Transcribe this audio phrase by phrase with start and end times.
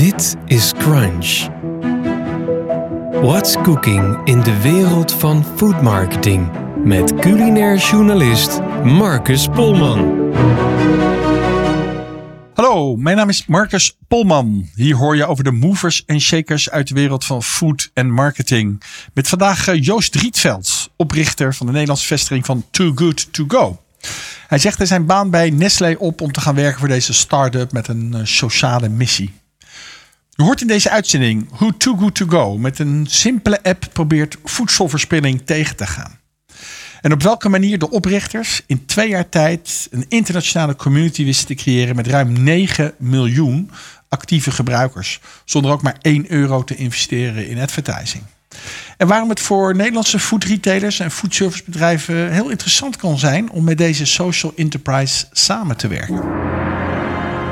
[0.00, 1.48] Dit is Crunch.
[3.22, 6.50] What's cooking in de wereld van food marketing?
[6.84, 10.32] Met culinair journalist Marcus Polman.
[12.54, 14.68] Hallo, mijn naam is Marcus Polman.
[14.74, 18.82] Hier hoor je over de movers en shakers uit de wereld van food en marketing.
[19.14, 23.80] Met vandaag eh, Joost Rietveld, oprichter van de Nederlandse vestiging van Too Good To Go.
[24.48, 27.72] Hij zegt er zijn baan bij Nestlé op om te gaan werken voor deze start-up
[27.72, 29.38] met een eh, sociale missie.
[30.30, 34.36] Je hoort in deze uitzending hoe Too Good To Go met een simpele app probeert
[34.44, 36.18] voedselverspilling tegen te gaan.
[37.00, 41.54] En op welke manier de oprichters in twee jaar tijd een internationale community wisten te
[41.54, 43.70] creëren met ruim 9 miljoen
[44.08, 45.20] actieve gebruikers.
[45.44, 48.22] Zonder ook maar 1 euro te investeren in advertising.
[48.96, 53.78] En waarom het voor Nederlandse food retailers en foodservicebedrijven heel interessant kan zijn om met
[53.78, 56.22] deze social enterprise samen te werken.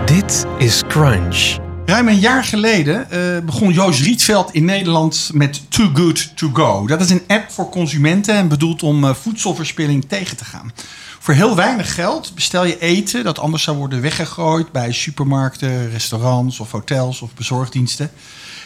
[0.07, 1.68] Dit is Crunch.
[1.89, 6.87] Ruim een jaar geleden eh, begon Joost Rietveld in Nederland met Too Good To Go.
[6.87, 10.73] Dat is een app voor consumenten en bedoeld om uh, voedselverspilling tegen te gaan.
[11.19, 16.61] Voor heel weinig geld bestel je eten dat anders zou worden weggegooid bij supermarkten, restaurants
[16.61, 18.11] of hotels of bezorgdiensten.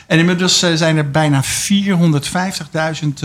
[0.07, 1.49] En inmiddels uh, zijn er bijna 450.000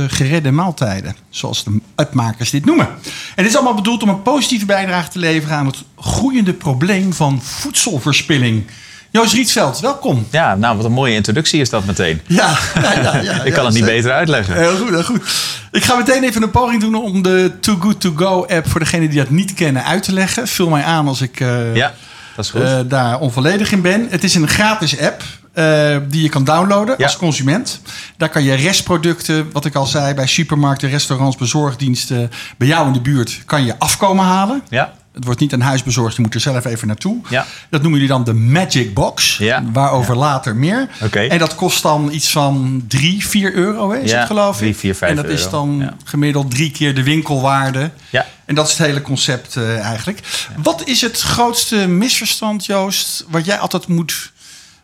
[0.07, 2.87] geredde maaltijden, zoals de appmakers dit noemen.
[2.87, 2.97] En
[3.35, 7.41] dit is allemaal bedoeld om een positieve bijdrage te leveren aan het groeiende probleem van
[7.41, 8.65] voedselverspilling.
[9.17, 10.27] Joost Rietveld, welkom.
[10.31, 12.21] Ja, nou wat een mooie introductie is dat meteen.
[12.27, 14.55] Ja, ja, ja, ja ik kan het niet beter uitleggen.
[14.55, 15.21] Heel goed, heel goed.
[15.71, 18.79] Ik ga meteen even een poging doen om de Too Good To Go app voor
[18.79, 20.47] degenen die dat niet kennen uit te leggen.
[20.47, 21.93] Vul mij aan als ik uh, ja,
[22.35, 22.61] dat is goed.
[22.61, 24.07] Uh, daar onvolledig in ben.
[24.09, 25.23] Het is een gratis app.
[25.53, 27.03] Uh, die je kan downloaden ja.
[27.03, 27.81] als consument.
[28.17, 32.93] Daar kan je restproducten, wat ik al zei, bij supermarkten, restaurants, bezorgdiensten, bij jou in
[32.93, 34.61] de buurt, kan je afkomen halen.
[34.69, 34.93] Ja.
[35.17, 37.21] Het wordt niet een huis bezorgd, je moet er zelf even naartoe.
[37.29, 37.45] Ja.
[37.69, 39.37] Dat noemen jullie dan de Magic Box.
[39.37, 39.63] Ja.
[39.73, 40.89] Waarover later meer.
[41.03, 41.27] Okay.
[41.27, 44.61] En dat kost dan iets van 3, 4 euro, hè, is het geloof ik?
[44.61, 47.91] 3, 4, 5 En dat is dan gemiddeld drie keer de winkelwaarde.
[48.09, 48.25] Ja.
[48.45, 50.47] En dat is het hele concept uh, eigenlijk.
[50.57, 54.31] Wat is het grootste misverstand, Joost, wat jij altijd moet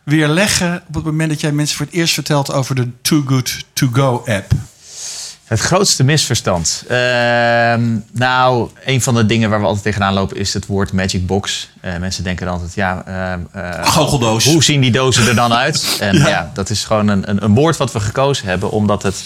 [0.02, 3.64] weerleggen op het moment dat jij mensen voor het eerst vertelt over de Too Good
[3.72, 4.52] To Go app?
[5.54, 6.84] Het grootste misverstand.
[6.90, 6.96] Uh,
[8.12, 11.70] nou, een van de dingen waar we altijd tegenaan lopen is het woord magic box.
[11.84, 13.04] Uh, mensen denken dan altijd, ja...
[13.56, 14.44] Uh, Goocheldoos.
[14.44, 15.96] Hoe zien die dozen er dan uit?
[16.00, 19.02] En ja, ja dat is gewoon een, een, een, woord wat we gekozen hebben, omdat
[19.02, 19.24] het...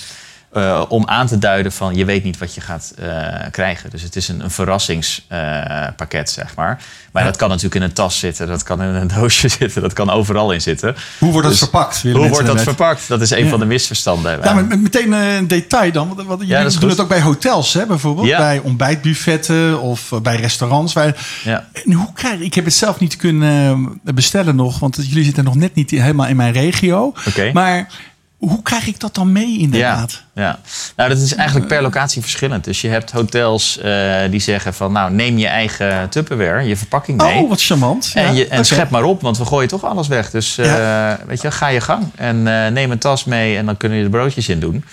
[0.53, 3.07] Uh, om aan te duiden van je weet niet wat je gaat uh,
[3.51, 3.91] krijgen.
[3.91, 6.83] Dus het is een, een verrassingspakket, uh, zeg maar.
[7.13, 7.29] Maar ja.
[7.29, 10.11] dat kan natuurlijk in een tas zitten, dat kan in een doosje zitten, dat kan
[10.11, 10.97] overal in zitten.
[11.19, 12.03] Hoe wordt dus dat verpakt?
[12.03, 12.63] Hoe wordt dat net?
[12.63, 13.09] verpakt?
[13.09, 13.51] Dat is een ja.
[13.51, 14.41] van de misverstanden.
[14.43, 16.09] Ja, maar meteen een detail dan.
[16.15, 18.37] Want, want jullie doen het ook bij hotels, hè, bijvoorbeeld.
[18.37, 20.93] Bij ontbijtbuffetten of bij restaurants.
[20.93, 25.45] Waar, en hoe krijg ik heb het zelf niet kunnen bestellen nog, want jullie zitten
[25.45, 27.13] nog net niet helemaal in mijn regio.
[27.27, 27.53] Okay.
[27.53, 27.89] Maar
[28.39, 30.23] hoe krijg ik dat dan mee inderdaad?
[30.35, 30.59] Ja, ja.
[30.97, 32.65] nou dat is eigenlijk per locatie verschillend.
[32.65, 37.23] Dus je hebt hotels uh, die zeggen van nou neem je eigen Tupperware, je verpakking
[37.23, 37.43] mee.
[37.43, 38.13] Oh, wat charmant.
[38.15, 38.63] En, je, en okay.
[38.63, 40.31] schep maar op, want we gooien toch alles weg.
[40.31, 41.19] Dus uh, ja.
[41.27, 44.05] weet je, ga je gang en uh, neem een tas mee en dan kunnen je
[44.05, 44.85] de broodjes in doen.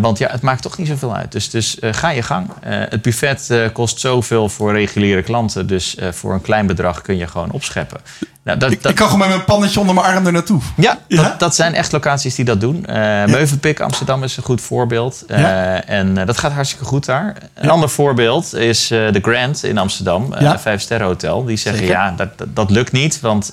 [0.00, 1.32] Want ja, het maakt toch niet zoveel uit.
[1.32, 2.50] Dus, dus ga je gang.
[2.64, 5.66] Het buffet kost zoveel voor reguliere klanten.
[5.66, 8.00] Dus voor een klein bedrag kun je gewoon opscheppen.
[8.44, 8.90] Nou, dat, ik, dat...
[8.90, 10.60] ik, kan gewoon met mijn pannetje onder mijn arm er naartoe.
[10.76, 11.22] Ja, ja?
[11.22, 12.84] Dat, dat, zijn echt locaties die dat doen.
[12.86, 13.26] Ja.
[13.26, 15.24] Meuvenpik Amsterdam is een goed voorbeeld.
[15.26, 15.84] Ja.
[15.84, 17.36] En dat gaat hartstikke goed daar.
[17.54, 20.32] Een ander voorbeeld is de Grand in Amsterdam.
[20.32, 21.44] Een vijf sterren hotel.
[21.44, 21.96] Die zeggen Zeker.
[21.96, 23.20] ja, dat, dat, dat, lukt niet.
[23.20, 23.50] Want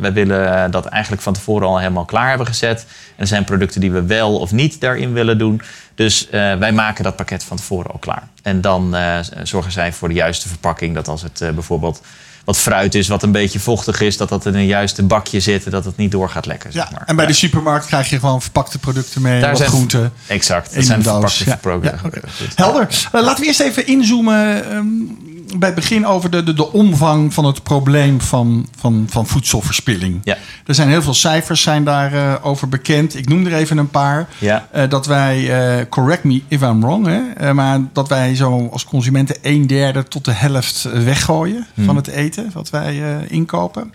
[0.00, 2.86] we willen dat eigenlijk van tevoren al helemaal klaar hebben gezet.
[3.16, 5.62] En er zijn producten die we wel of niet daarin willen doen.
[5.94, 8.28] Dus uh, wij maken dat pakket van tevoren al klaar.
[8.42, 10.94] En dan uh, zorgen zij voor de juiste verpakking.
[10.94, 12.00] Dat als het uh, bijvoorbeeld
[12.50, 15.64] wat fruit is, wat een beetje vochtig is, dat dat in een juiste bakje zit
[15.64, 16.70] en dat het niet door gaat lekken.
[16.72, 17.02] Ja, zeg maar.
[17.06, 17.30] en bij ja.
[17.30, 20.12] de supermarkt krijg je gewoon verpakte producten mee, Daar wat zijn, groenten.
[20.26, 21.98] Exact, dat zijn verpakte Ja, producten.
[22.02, 22.22] ja, okay.
[22.54, 22.88] Helder.
[23.14, 25.18] Uh, laten we eerst even inzoomen um,
[25.56, 30.20] bij het begin over de, de, de omvang van het probleem van, van, van voedselverspilling.
[30.24, 30.36] Ja.
[30.66, 33.16] Er zijn heel veel cijfers zijn daarover uh, over bekend.
[33.16, 34.28] Ik noem er even een paar.
[34.38, 34.68] Ja.
[34.76, 39.36] Uh, dat wij, correct me if I'm wrong, hè, maar dat wij zo als consumenten
[39.42, 41.84] een derde tot de helft weggooien Hmm.
[41.84, 43.92] van het eten wat wij inkopen.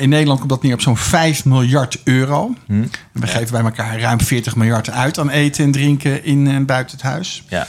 [0.00, 2.54] In Nederland komt dat neer op zo'n 5 miljard euro.
[2.66, 2.90] Hmm.
[3.12, 6.96] We geven bij elkaar ruim 40 miljard uit aan eten en drinken in en buiten
[6.96, 7.44] het huis.
[7.48, 7.66] Ja.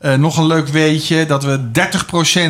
[0.00, 1.70] Uh, nog een leuk weetje dat we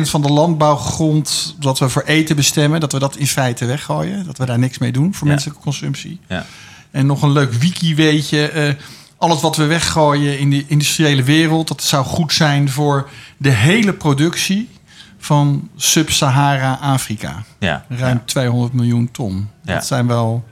[0.05, 4.25] 30% van de landbouwgrond dat we voor eten bestemmen, dat we dat in feite weggooien.
[4.25, 5.33] Dat we daar niks mee doen voor Ja.
[5.33, 6.19] menselijke consumptie.
[6.27, 6.45] Ja.
[6.91, 8.53] En nog een leuk wiki weetje.
[8.53, 8.73] Uh,
[9.17, 13.93] alles wat we weggooien in de industriële wereld, dat zou goed zijn voor de hele
[13.93, 14.69] productie
[15.17, 17.43] van Sub-Sahara-Afrika.
[17.59, 18.21] Ja, Ruim ja.
[18.25, 19.49] 200 miljoen ton.
[19.63, 20.43] Dat zijn wel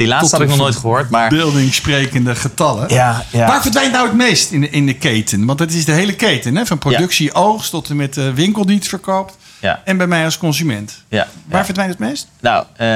[0.00, 1.28] Die laatste had ik nog nooit gehoord, maar...
[1.28, 2.88] beelding sprekende getallen.
[2.88, 3.46] Ja, ja.
[3.46, 5.46] Waar verdwijnt nou het meest in de, in de keten?
[5.46, 6.66] Want het is de hele keten, hè?
[6.66, 9.36] van productie, oogst tot en met de winkel die het verkoopt.
[9.60, 11.02] Ja, En bij mij als consument.
[11.08, 11.64] ja, Waar ja.
[11.64, 12.28] verdwijnt het meest?
[12.40, 12.86] Nou, eh,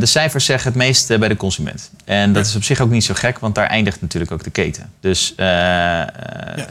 [0.00, 1.90] de cijfers zeggen het meest eh, bij de consument.
[2.04, 4.50] En dat is op zich ook niet zo gek, want daar eindigt natuurlijk ook de
[4.50, 4.90] keten.
[5.00, 5.46] Dus eh,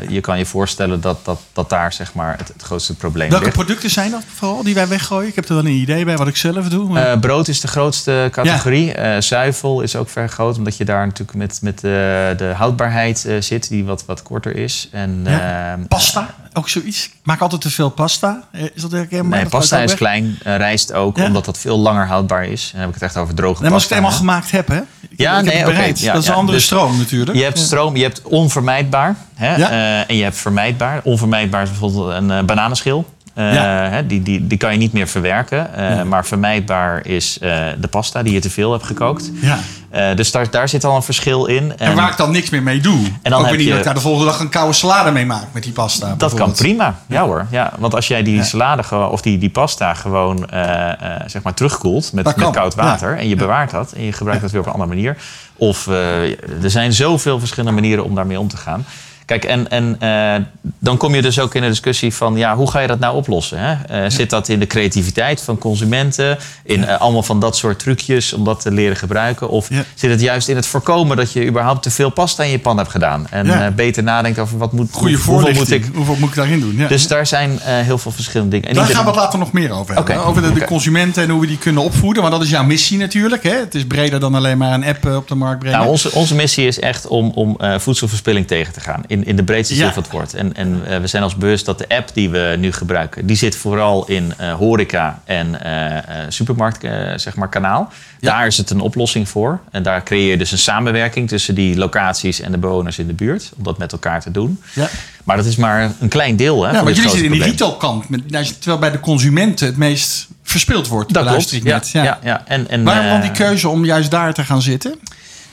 [0.10, 3.44] je kan je voorstellen dat, dat, dat daar zeg maar het, het grootste probleem Welke
[3.46, 3.58] ligt.
[3.58, 5.28] producten zijn dat vooral die wij weggooien?
[5.30, 6.90] Ik heb er wel een idee bij wat ik zelf doe.
[6.90, 8.94] maar- brood is de grootste categorie.
[9.22, 13.70] Zuivel is ook vrij groot, omdat je daar natuurlijk met, met de, de houdbaarheid zit,
[13.70, 14.90] die wat, wat korter is.
[14.92, 15.74] En, Ja.
[15.74, 17.06] eh, pasta, ook zoiets.
[17.06, 18.44] Ik maak altijd te veel pasta.
[18.52, 19.40] Eh, Is dat herkenbaar?
[19.40, 19.98] Nee, pasta is weg?
[20.00, 21.26] klein, eh, rijst ook, Ja.
[21.26, 22.70] omdat dat veel langer houdbaar is.
[22.72, 24.06] Dan heb ik het echt over droge Nee, maar als ik pasta.
[24.06, 24.20] het hè.
[24.20, 24.78] gemaakt heb, hè?
[25.10, 27.38] Ik, Ja, heb nee, oké, ja, dat is een andere Dus stroom natuurlijk.
[27.38, 29.16] Je hebt stroom, je hebt onvermijdbaar.
[29.36, 29.54] Hè?
[29.56, 31.02] Eh, en je hebt vermijdbaar.
[31.04, 33.16] Onvermijdbaar is bijvoorbeeld een eh, bananenschil.
[33.36, 34.02] Ja.
[34.02, 35.70] die, die, die kan je niet meer verwerken.
[36.08, 37.38] Maar vermijdbaar is
[37.80, 39.32] de pasta die je te veel hebt gekookt.
[39.42, 39.60] Ja.
[39.90, 41.78] Eh, dus daar, daar zit al een verschil in.
[41.78, 43.00] En waar ik dan niks meer mee doe.
[43.22, 45.26] dan ook heb niet je- dat ik daar de volgende dag een koude salade mee
[45.26, 46.16] maak met die pasta.
[46.18, 47.46] Dat kan prima, ja hoor.
[47.52, 51.54] Ja, want als jij die salade of die, die pasta gewoon eh, eh, zeg maar
[51.54, 53.18] terugkoelt met, met koud water ja.
[53.18, 55.18] en je bewaart dat en je gebruikt dat weer op een andere manier.
[55.56, 56.36] Of er
[56.72, 58.86] zijn zoveel verschillende manieren om daarmee om te gaan.
[59.28, 60.44] Kijk, en, en eh,
[60.80, 63.16] dan kom je dus ook in de discussie van, ja, hoe ga je dat nou
[63.16, 63.60] oplossen?
[63.60, 63.74] Hè?
[63.74, 66.38] Eh, Zit dat in de creativiteit van consumenten?
[66.64, 69.50] In eh, allemaal van dat soort trucjes om dat te leren gebruiken?
[69.50, 69.84] Of Ja.
[69.96, 72.78] zit het juist in het voorkomen dat je überhaupt te veel pasta in je pan
[72.78, 73.28] hebt gedaan?
[73.30, 73.72] En Ja.
[73.72, 76.76] beter nadenkt over wat moet, Goede hoeveel moet ik Hoeveel moet ik daarin doen?
[76.78, 76.88] Ja.
[76.88, 78.70] dus daar zijn heel veel verschillende dingen.
[78.70, 80.26] En Daar gaan we het later nog meer over hebben.
[80.26, 82.22] Over de, consumenten en hoe we die kunnen opvoeden.
[82.24, 83.44] Want dat is jouw missie natuurlijk.
[83.44, 83.60] Hè?
[83.60, 85.78] Het is breder dan alleen maar een app op de markt brengen.
[85.78, 89.04] Nou, onze, onze missie is echt om, om voedselverspilling tegen te gaan.
[89.08, 89.94] In, in de breedste zin Ja.
[89.94, 90.34] van het woord.
[90.34, 93.26] En, en eh, we zijn ons bewust dat de app die we nu gebruiken...
[93.26, 96.82] die zit vooral in eh, horeca en eh, supermarkt
[97.16, 97.92] zeg maar, kanaal.
[98.20, 98.32] Ja.
[98.32, 99.60] Daar is het een oplossing voor.
[99.72, 103.14] En daar creëer je dus een samenwerking tussen die locaties en de bewoners in de
[103.14, 103.52] buurt.
[103.58, 104.62] Om dat met elkaar te doen.
[104.74, 104.90] Ja.
[105.24, 107.70] Maar dat is maar een klein deel hè, Ja, want jullie zitten in die probleem.
[107.70, 108.60] retailkant.
[108.60, 111.14] Terwijl bij de consumenten het meest verspild wordt.
[111.14, 111.52] Dat klopt.
[111.52, 111.90] ik Ja, net.
[111.90, 112.20] ja.
[112.24, 112.44] Ja.
[112.46, 115.00] En, en, Waarom dan die keuze om juist daar te gaan zitten?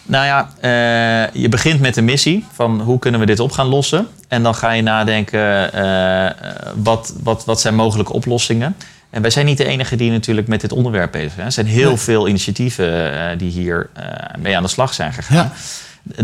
[0.07, 3.67] Nou ja, eh, je begint met de missie van hoe kunnen we dit op gaan
[3.67, 4.09] lossen.
[4.29, 6.33] En dan ga je nadenken, eh, eh,
[6.77, 8.77] wat, wat, wat zijn mogelijke oplossingen.
[9.11, 11.47] En wij zijn niet de enige die natuurlijk met dit onderwerp bezig zijn.
[11.47, 11.97] Er zijn heel Nee.
[11.99, 13.89] veel initiatieven die hier
[14.39, 15.37] mee aan de slag zijn gegaan.
[15.37, 15.53] Ja.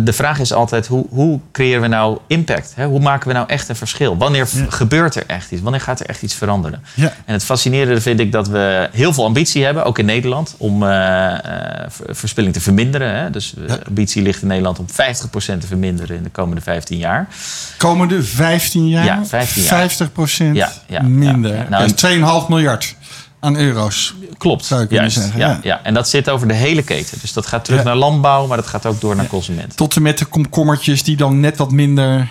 [0.00, 2.72] De vraag is altijd, hoe, hoe creëren we nou impact?
[2.76, 2.86] Hè?
[2.86, 4.16] Hoe maken we nou echt een verschil?
[4.16, 4.64] Wanneer Ja.
[4.68, 5.62] gebeurt er echt iets?
[5.62, 6.82] Wanneer gaat er echt iets veranderen?
[6.94, 7.12] Ja.
[7.24, 10.82] En het fascinerende vind ik dat we heel veel ambitie hebben, ook in Nederland, om
[10.82, 11.40] eh, eh,
[11.88, 13.14] ver- verspilling te verminderen.
[13.14, 13.30] Hè?
[13.30, 13.78] Dus de Ja.
[13.88, 17.28] ambitie ligt in Nederland om 50% te verminderen in de komende 15 jaar.
[17.76, 19.70] Komende 15 jaar, Ja, 15 jaar.
[19.90, 20.10] 50
[20.54, 21.54] Ja, ja, minder.
[21.56, 21.66] ja.
[21.70, 22.94] Nou, is 2,5 miljard
[23.40, 24.14] aan euro's.
[24.38, 25.16] Klopt, Zou kunnen juist.
[25.16, 25.58] zeggen, ja, ja.
[25.62, 25.80] ja.
[25.82, 27.18] En dat zit over de hele keten.
[27.20, 27.84] Dus dat gaat terug Ja.
[27.86, 29.76] naar landbouw, maar dat gaat ook door naar consument.
[29.76, 32.28] Tot en met de komkommertjes die dan net wat minder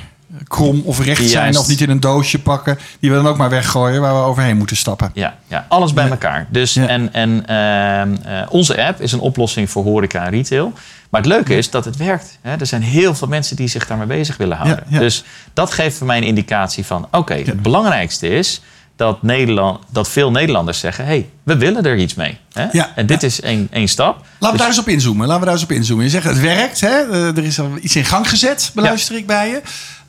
[0.48, 1.58] krom of recht zijn.
[1.58, 2.80] Of niet in een doosje pakken.
[3.00, 5.12] Die we dan ook maar weggooien waar we overheen moeten stappen.
[5.14, 6.48] Ja, ja, alles bij elkaar.
[6.50, 6.76] Dus.
[6.76, 10.74] En, en ehm, eh, onze app is een oplossing voor horeca en retail.
[11.10, 12.38] Maar het leuke is dat het werkt.
[12.42, 12.56] Hè?
[12.56, 14.84] Er zijn heel veel mensen die zich daarmee bezig willen houden.
[14.90, 15.24] Dus
[15.54, 17.08] dat geeft voor mij een indicatie van...
[17.12, 18.62] oké, het belangrijkste is
[19.00, 21.04] dat, Nederland, dat veel Nederlanders zeggen...
[21.06, 22.38] hé, hey, we willen er iets mee.
[22.54, 22.66] Hè?
[22.72, 23.28] Ja, en dit ja.
[23.28, 24.16] is één, één stap.
[24.18, 25.28] Laten we Dus- daar eens op inzoomen.
[25.28, 26.06] Laten we daar eens op inzoomen.
[26.06, 26.82] Je zegt het werkt.
[26.82, 26.88] Hè?
[27.12, 29.62] Eh, er is al iets in gang gezet, beluister ik bij je.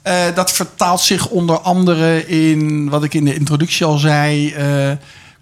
[0.02, 4.52] Eh, dat vertaalt zich onder andere in wat ik in de introductie al zei.
[4.52, 4.90] eh,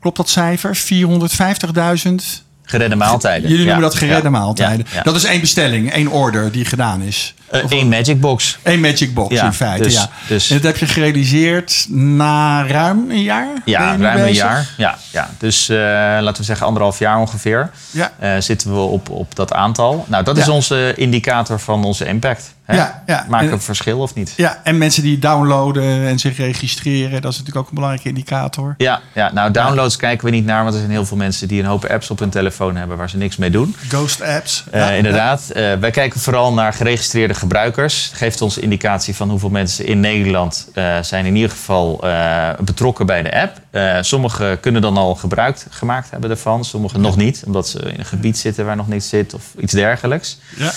[0.01, 0.77] klopt dat cijfer?
[0.77, 2.45] 450.000?
[2.63, 3.51] Geredde maaltijden.
[3.51, 4.87] Jullie noemen dat geredde maaltijden.
[5.03, 7.35] Dat is één bestelling, één order die gedaan is.
[7.51, 8.59] Eh, één magic box.
[8.63, 10.09] Eén magic box Ja, in feite, dus- ja.
[10.29, 13.49] dus- en dat heb je gerealiseerd na ruim een jaar?
[13.65, 14.67] Ja, ruim een jaar.
[14.77, 15.31] Ja, ja.
[15.39, 15.77] Dus eh,
[16.21, 17.71] laten we zeggen anderhalf jaar ongeveer.
[17.91, 18.13] Ja.
[18.19, 20.05] eh, zitten we op, op dat aantal.
[20.09, 22.57] Nou, dat is onze indicator van onze impact.
[22.65, 22.77] Hè?
[22.77, 23.25] Ja, ja.
[23.29, 24.33] Maken we En- een verschil of niet?
[24.37, 28.75] Ja, en mensen die downloaden en zich registreren, dat is natuurlijk ook een belangrijke indicator.
[28.79, 31.61] Ja, ja, nou downloads kijken we niet naar, want er zijn heel veel mensen die
[31.61, 33.77] een hoop apps op hun telefoon hebben waar ze niks mee doen.
[33.89, 34.65] Ghost apps.
[34.71, 35.51] Eh, inderdaad.
[35.51, 38.11] Eh, wij kijken vooral naar geregistreerde gebruikers.
[38.15, 43.07] Geeft ons indicatie van hoeveel mensen in Nederland eh, zijn in ieder geval eh, betrokken
[43.07, 43.61] bij de app.
[43.71, 47.99] Eh sommigen kunnen dan al gebruik gemaakt hebben ervan, sommigen nog niet, omdat ze in
[47.99, 50.39] een gebied zitten waar nog niets zit of iets dergelijks.
[50.57, 50.73] Ja.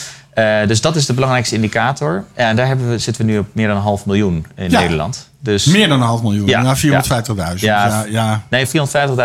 [0.66, 2.26] Dus dat is de belangrijkste indicator.
[2.34, 4.80] En daar we, zitten we nu op meer dan een half miljoen in Ja.
[4.80, 5.30] Nederland.
[5.40, 6.48] Dus Meer dan een half miljoen.
[6.48, 7.04] Ja, Ja,
[7.54, 7.60] 450.000.
[7.60, 8.06] Ja.
[8.10, 8.42] Ja.
[8.50, 8.72] Nee, 450.000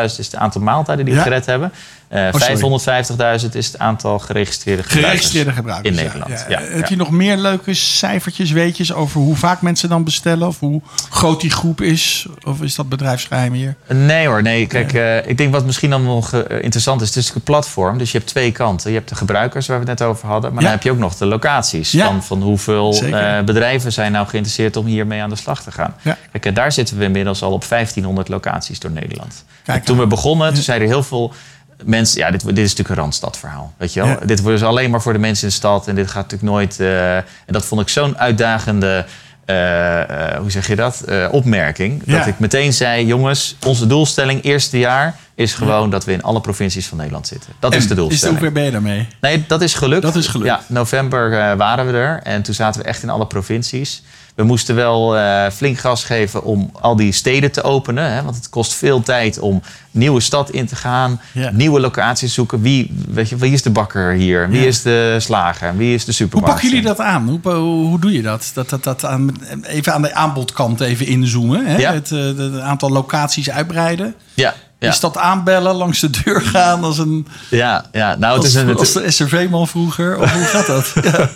[0.02, 1.72] is het aantal maaltijden die we gered hebben.
[2.08, 3.40] Eh, Oh, sorry.
[3.42, 5.10] 550.000 is het aantal geregistreerde gebruikers.
[5.10, 5.96] Geregistreerde gebruikers.
[5.96, 6.02] In.
[6.04, 6.60] Nederland, Ja.
[6.60, 10.46] ja, Heb je nog meer leuke cijfertjes, weetjes over hoe vaak mensen dan bestellen?
[10.48, 12.26] Of hoe groot die groep is?
[12.44, 13.76] Of is dat bedrijfsgeheim hier?
[13.88, 14.66] Nee hoor, nee.
[14.66, 17.08] Kijk, eh, ik denk wat misschien dan nog eh, interessant is.
[17.08, 18.90] Het is een platform, dus je hebt twee kanten.
[18.90, 20.52] Je hebt de gebruikers waar we het net over hadden.
[20.52, 21.90] Maar dan heb je ook nog de locaties.
[21.90, 25.94] Van, van hoeveel eh, bedrijven zijn nou geïnteresseerd om hiermee aan de slag te gaan.
[26.32, 29.44] Kijk, eh, daar zitten we inmiddels al op 1500 locaties door Nederland.
[29.64, 30.02] Kijk toen aan.
[30.02, 31.32] we begonnen, toen zeiden heel veel
[31.84, 32.20] mensen...
[32.20, 34.08] Ja, dit, dit is natuurlijk een Randstadverhaal, weet je wel.
[34.08, 34.18] Ja.
[34.24, 35.88] Dit wordt dus alleen maar voor de mensen in de stad.
[35.88, 36.80] En dit gaat natuurlijk nooit...
[36.80, 39.04] eh, en dat vond ik zo'n uitdagende...
[39.44, 41.04] eh, eh, hoe zeg je dat?
[41.30, 42.02] Opmerking.
[42.04, 42.18] Ja.
[42.18, 46.40] Dat ik meteen zei: jongens, onze doelstelling eerste jaar is gewoon dat we in alle
[46.40, 47.52] provincies van Nederland zitten.
[47.60, 48.38] Dat is de Is doelstelling.
[48.38, 49.08] hoe ver ben je daarmee?
[49.20, 50.02] Nee, dat is gelukt.
[50.02, 50.48] Dat is gelukt.
[50.48, 54.02] Ja, november waren we er en toen zaten we echt in alle provincies.
[54.36, 58.12] We moesten wel eh, flink gas geven om al die steden te openen.
[58.12, 61.50] Hè, want het kost veel tijd om nieuwe stad in te gaan, Ja.
[61.52, 62.60] nieuwe locaties zoeken.
[62.60, 64.48] Wie, weet je, wie is de bakker hier?
[64.48, 64.66] Wie Ja.
[64.66, 65.76] is de slager?
[65.76, 66.50] Wie is de Hoe supermarkt?
[66.52, 67.28] pakken jullie dat aan?
[67.28, 68.50] Hoe, hoe, hoe doe je dat?
[68.54, 69.30] dat, dat, dat aan,
[69.62, 71.66] even aan de aanbodkant even inzoomen.
[71.66, 71.76] Hè?
[71.76, 71.92] Ja.
[71.92, 74.14] Het, eh, het aantal locaties uitbreiden.
[74.34, 78.16] Ja, ja, Is dat aanbellen, langs de deur gaan als, een, ja, ja.
[78.18, 80.18] Nou, het als, is een, het- als de SRV-man vroeger?
[80.18, 80.92] Of hoe gaat dat?
[81.12, 81.28] Ja.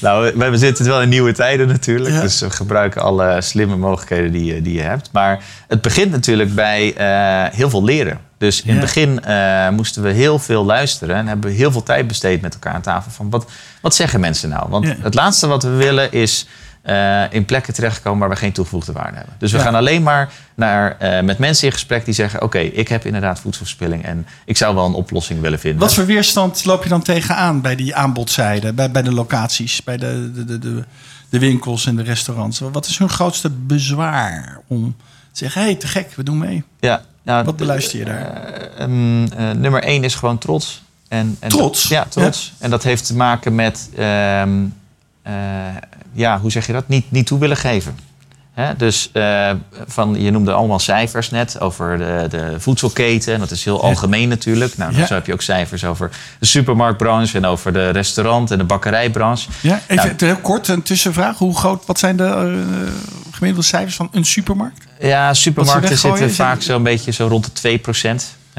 [0.00, 2.14] Nou, we, zitten wel in nieuwe tijden natuurlijk.
[2.14, 2.20] Ja.
[2.20, 5.08] Dus we gebruiken alle slimme mogelijkheden die, je- die je hebt.
[5.12, 8.18] Maar het begint natuurlijk bij eh, heel veel leren.
[8.38, 11.16] Dus in het begin eh, moesten we heel veel luisteren.
[11.16, 13.10] En hebben we heel veel tijd besteed met elkaar aan tafel.
[13.10, 14.68] Van wat, wat zeggen mensen nou?
[14.68, 16.46] Want het laatste wat we willen is
[16.86, 19.34] eh, in plekken terechtkomen waar we geen toegevoegde waarde hebben.
[19.38, 19.64] Dus we Ja.
[19.64, 22.42] gaan alleen maar naar, eh, met mensen in gesprek die zeggen...
[22.42, 25.80] oké, ik heb inderdaad voedselverspilling en ik zou wel een oplossing willen vinden.
[25.80, 29.96] Wat voor weerstand loop je dan tegenaan bij die aanbodzijde, bij, bij de locaties, bij
[29.96, 30.84] de, de, de, de,
[31.28, 32.58] de winkels en de restaurants?
[32.58, 34.96] Wat is hun grootste bezwaar om
[35.32, 36.62] te zeggen: hé, hey, te gek, we doen mee?
[36.80, 38.44] Ja, nou, Wat beluister je daar?
[38.44, 40.82] Eh, ehm, eh, nummer één is gewoon trots.
[41.08, 41.82] En, en Trots?
[41.82, 42.52] dat- ja, trots.
[42.58, 44.70] En dat heeft te maken met, ehm, eh,
[46.12, 46.88] ja, hoe zeg je dat?
[46.88, 47.98] Niet, niet toe willen geven.
[48.76, 49.50] Dus eh,
[49.86, 53.34] van, je noemde allemaal cijfers net over de, de voedselketen.
[53.34, 54.76] En dat is heel algemeen natuurlijk.
[54.76, 55.06] Nou, Ja.
[55.06, 59.48] zo heb je ook cijfers over de supermarktbranche en over de restaurant- en de bakkerijbranche.
[59.60, 61.38] Ja, even Nou, heel kort een tussenvraag.
[61.38, 62.92] Hoe groot, wat zijn de eh,
[63.32, 64.86] gemiddelde cijfers van een supermarkt?
[65.00, 67.78] Ja, supermarkten zitten vaak zo'n beetje zo rond de 2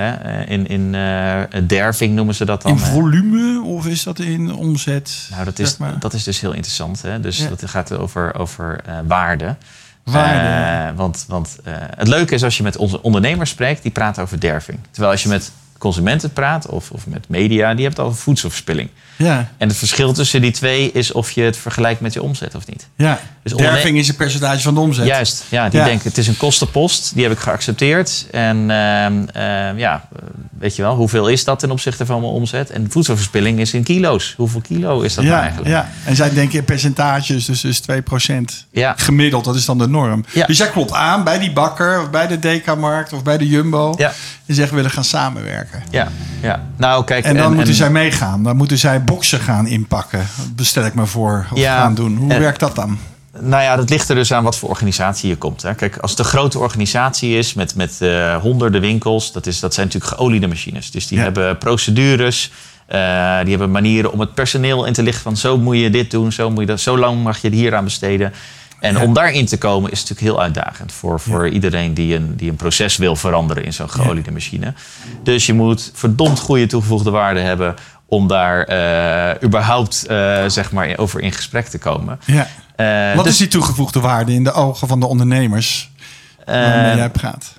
[0.02, 0.12] Hè?
[0.12, 2.72] Eh, In, in eh, derving noemen ze dat dan.
[2.72, 5.28] In volume of is dat in omzet?
[5.32, 6.00] Nou, dat is, maar.
[6.00, 7.02] dat is dus heel interessant.
[7.02, 7.20] Hè?
[7.20, 7.50] Dus Ja.
[7.50, 9.56] dat gaat over, over waarde.
[10.04, 10.90] Waarde.
[10.90, 14.24] Eh, want want eh, het leuke is als je met onze ondernemers spreekt, die praten
[14.24, 14.80] over derving.
[14.92, 18.90] Terwijl als je met consumenten praat of, of met media, die hebben het over voedselverspilling.
[19.16, 22.56] Ja, En het verschil tussen die twee is of je het vergelijkt met je omzet
[22.56, 22.88] of niet.
[22.96, 23.20] ja.
[23.44, 25.06] Dus Derving is een percentage van de omzet.
[25.06, 25.86] Juist, ja, die Ja.
[25.86, 28.26] denken het is een kostenpost, die heb ik geaccepteerd.
[28.32, 30.08] En ehm, ehm, ja,
[30.60, 32.70] weet je wel, hoeveel is dat ten opzichte van mijn omzet?
[32.70, 34.34] En voedselverspilling is in kilo's.
[34.38, 35.70] Hoeveel kilo is dat nou eigenlijk?
[35.70, 38.66] ja, en zij denken in percentages, dus, dus 2%.
[38.72, 38.94] Ja.
[38.98, 40.26] Gemiddeld, dat is dan de norm.
[40.34, 40.46] Ja.
[40.46, 43.94] Dus jij klopt aan bij die bakker, of bij de Dekamarkt of bij de Jumbo.
[43.98, 44.14] Ja.
[44.46, 45.67] En zegt we willen gaan samenwerken.
[45.90, 46.08] Ja,
[46.42, 46.64] ja.
[46.76, 47.26] Nou, kijk.
[47.26, 48.44] En dan moeten en- zij meegaan.
[48.44, 50.28] Dan moeten zij boksen gaan inpakken.
[50.56, 51.48] Bestel ik me voor.
[51.52, 52.16] Of Ja, gaan doen.
[52.16, 52.98] Hoe en- werkt dat dan?
[53.40, 55.62] Nou ja, dat ligt er dus aan wat voor organisatie je komt.
[55.62, 55.76] Hè.
[55.76, 59.74] Kijk, als het een grote organisatie is met, met eh, honderden winkels, dat, is, dat
[59.74, 60.92] zijn natuurlijk geoliede machines.
[60.92, 61.24] Dus die Ja.
[61.24, 62.52] hebben procedures,
[62.86, 63.00] eh,
[63.40, 66.32] die hebben manieren om het personeel in te lichten van zo moet je dit doen,
[66.32, 68.34] zo, moet je dat, zo lang mag je het hier aan besteden.
[68.80, 69.02] En Ja.
[69.04, 72.56] om daarin te komen is natuurlijk heel uitdagend voor, voor iedereen die een, die een
[72.56, 74.74] proces wil veranderen in zo'n geoliede machine.
[75.24, 80.98] Dus je moet verdomd goede toegevoegde waarde hebben om daar eh, überhaupt eh, zeg maar
[80.98, 82.20] over in gesprek te komen.
[82.26, 82.48] Ja.
[82.76, 85.92] Eh, Wat dus, is die toegevoegde waarde in de ogen van de ondernemers?
[86.46, 87.54] Waarmee jij praat.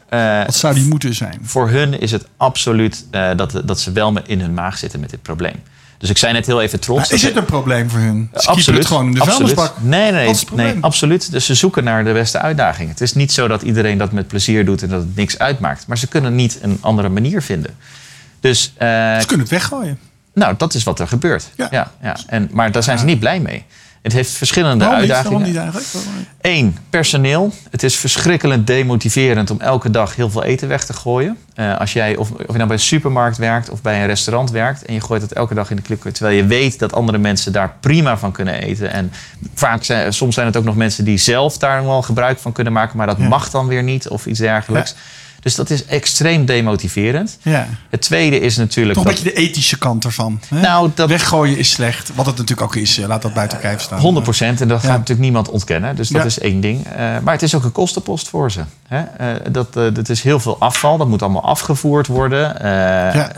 [0.44, 1.38] Wat zou die moeten zijn?
[1.42, 5.10] voor hun is het absoluut dat, dat ze wel met in hun maag zitten met
[5.10, 5.62] dit probleem.
[5.98, 7.00] Dus ik zei net heel even trots.
[7.00, 8.30] Maar is het een probleem voor hun?
[8.34, 8.78] Ze Absoluut.
[8.78, 9.70] het gewoon in de absoluut.
[9.80, 11.30] Nee, nee, nee, absoluut.
[11.30, 12.88] Dus ze zoeken naar de beste uitdaging.
[12.88, 15.86] Het is niet zo dat iedereen dat met plezier doet en dat het niks uitmaakt.
[15.86, 17.76] Maar ze kunnen niet een andere manier vinden.
[18.40, 18.88] Dus, eh,
[19.20, 19.98] Ze kunnen het weggooien.
[20.34, 21.48] nou, dat is wat er gebeurt.
[21.56, 21.68] Ja.
[21.70, 21.92] Ja.
[22.02, 23.64] Ja, En, maar daar zijn ze niet blij mee.
[24.02, 25.10] Het heeft verschillende Waarom niet?
[25.12, 25.52] uitdagingen.
[25.52, 26.06] Waarom niet eigenlijk?
[26.40, 27.52] Eén, personeel.
[27.70, 31.36] Het is verschrikkelijk demotiverend om elke dag heel veel eten weg te gooien.
[31.54, 34.50] Eh, als jij, of, of je nou bij een supermarkt werkt of bij een restaurant
[34.50, 34.84] werkt...
[34.84, 36.10] en je gooit het elke dag in de kliko...
[36.10, 38.92] terwijl je weet dat andere mensen daar prima van kunnen eten.
[38.92, 39.12] En
[39.54, 42.72] vaak zijn, soms zijn het ook nog mensen die zelf daar wel gebruik van kunnen
[42.72, 42.96] maken...
[42.96, 43.28] maar dat Ja.
[43.28, 44.94] mag dan weer niet of iets dergelijks.
[45.40, 47.38] Dus dat is extreem demotiverend.
[47.42, 47.68] Ja.
[47.90, 48.94] Het tweede is natuurlijk.
[48.98, 50.40] Toch een dat- beetje de ethische kant ervan.
[50.48, 50.60] Hè?
[50.60, 52.10] Nou, dat- Weggooien is slecht.
[52.14, 52.98] Wat het natuurlijk ook is.
[52.98, 54.00] eh, Laat dat buiten kijf staan.
[54.00, 54.60] 100 procent.
[54.60, 55.96] En dat gaat natuurlijk niemand ontkennen.
[55.96, 56.26] Dus dat Ja.
[56.26, 56.86] is één ding.
[56.86, 56.92] Eh,
[57.22, 58.60] maar het is ook een kostenpost voor ze.
[58.88, 59.02] Hè?
[59.02, 60.96] Eh, dat, dat is heel veel afval.
[60.98, 62.56] Dat moet allemaal afgevoerd worden.
[62.62, 63.32] Ja.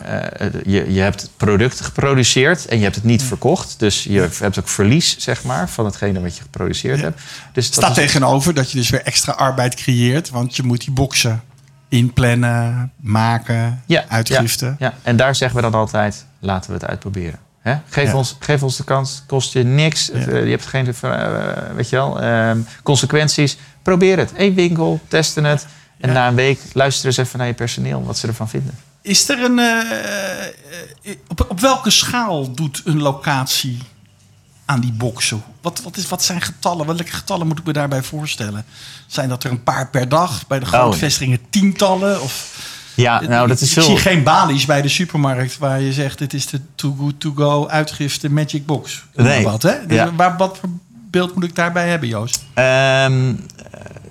[0.66, 3.74] je, je hebt het product geproduceerd en je hebt het niet verkocht.
[3.78, 7.20] Dus je hebt ook verlies, zeg maar, van hetgene wat je geproduceerd hebt.
[7.52, 10.30] Dus dat staat is- tegenover dat je dus weer extra arbeid creëert.
[10.30, 11.42] Want je moet die boxen
[11.90, 14.76] inplannen, maken, ja, uitgiften.
[14.78, 14.94] Ja, ja.
[15.02, 17.38] En daar zeggen we dan altijd, laten we het uitproberen.
[17.60, 17.74] Hè?
[17.88, 18.16] Geef, Ja.
[18.16, 20.10] ons, geef ons de kans, kost je niks.
[20.10, 23.56] Eh, je hebt geen eh, weet je wel, ehm, consequenties.
[23.82, 24.32] Probeer het.
[24.36, 25.66] Eén winkel, testen het.
[26.00, 28.74] En na een week luister eens even naar je personeel, wat ze ervan vinden.
[29.02, 29.58] Is er een.
[29.58, 33.78] eh, op, op welke schaal doet een locatie
[34.70, 35.42] aan die boxen?
[35.60, 36.86] Wat, wat, is, wat zijn getallen?
[36.86, 38.64] Welke getallen moet ik me daarbij voorstellen?
[39.06, 40.46] Zijn dat er een paar per dag?
[40.46, 40.98] Bij de grote Oh, nee.
[40.98, 42.22] vestigingen tientallen?
[42.22, 42.58] Of,
[42.94, 43.82] Ja, nou dat is ik veel...
[43.82, 47.32] zie geen balies bij de supermarkt waar je zegt: dit is de Too Good To
[47.36, 49.02] Go uitgifte Magic Box.
[49.14, 49.44] Nee.
[49.44, 49.86] Wat, hè?
[49.86, 50.14] Dus Ja.
[50.14, 50.68] waar, wat voor
[51.10, 52.44] beeld moet ik daarbij hebben, Joost?
[52.54, 53.59] Ehm, eh,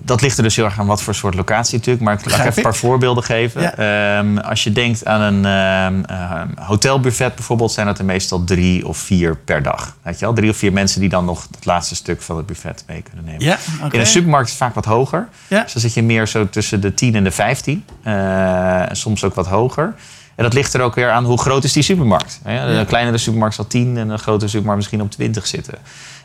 [0.02, 2.04] dat ligt er dus heel erg aan wat voor soort locatie natuurlijk.
[2.04, 3.62] Maar ik laat ik Begrijp even een paar voorbeelden geven.
[3.62, 3.74] Ja.
[3.74, 7.72] Ehm, als je denkt aan een ehm, hotelbuffet bijvoorbeeld...
[7.72, 9.96] zijn dat er meestal drie of vier per dag.
[10.02, 10.34] Weet je wel?
[10.34, 13.24] Drie of vier mensen die dan nog het laatste stuk van het buffet mee kunnen
[13.24, 13.44] nemen.
[13.44, 13.58] Ja.
[13.90, 15.28] In een supermarkt is het vaak wat hoger.
[15.48, 15.62] Ja.
[15.62, 17.84] Dus dan zit je meer zo tussen de 10 en de 15.
[18.02, 19.94] Eh, soms ook wat hoger.
[20.34, 22.40] En dat ligt er ook weer aan hoe groot is die supermarkt.
[22.44, 22.78] Hè?
[22.78, 25.74] Een kleinere supermarkt zal 10 en een grotere supermarkt misschien op 20 zitten.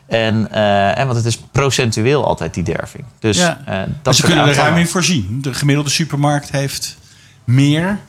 [0.08, 3.04] En, eh, en want het is procentueel altijd die derving.
[3.20, 3.62] Dus Ja.
[3.66, 5.40] eh, dat Maar ze kunnen er ruim in voorzien.
[5.42, 6.98] De gemiddelde supermarkt heeft
[7.44, 8.00] meer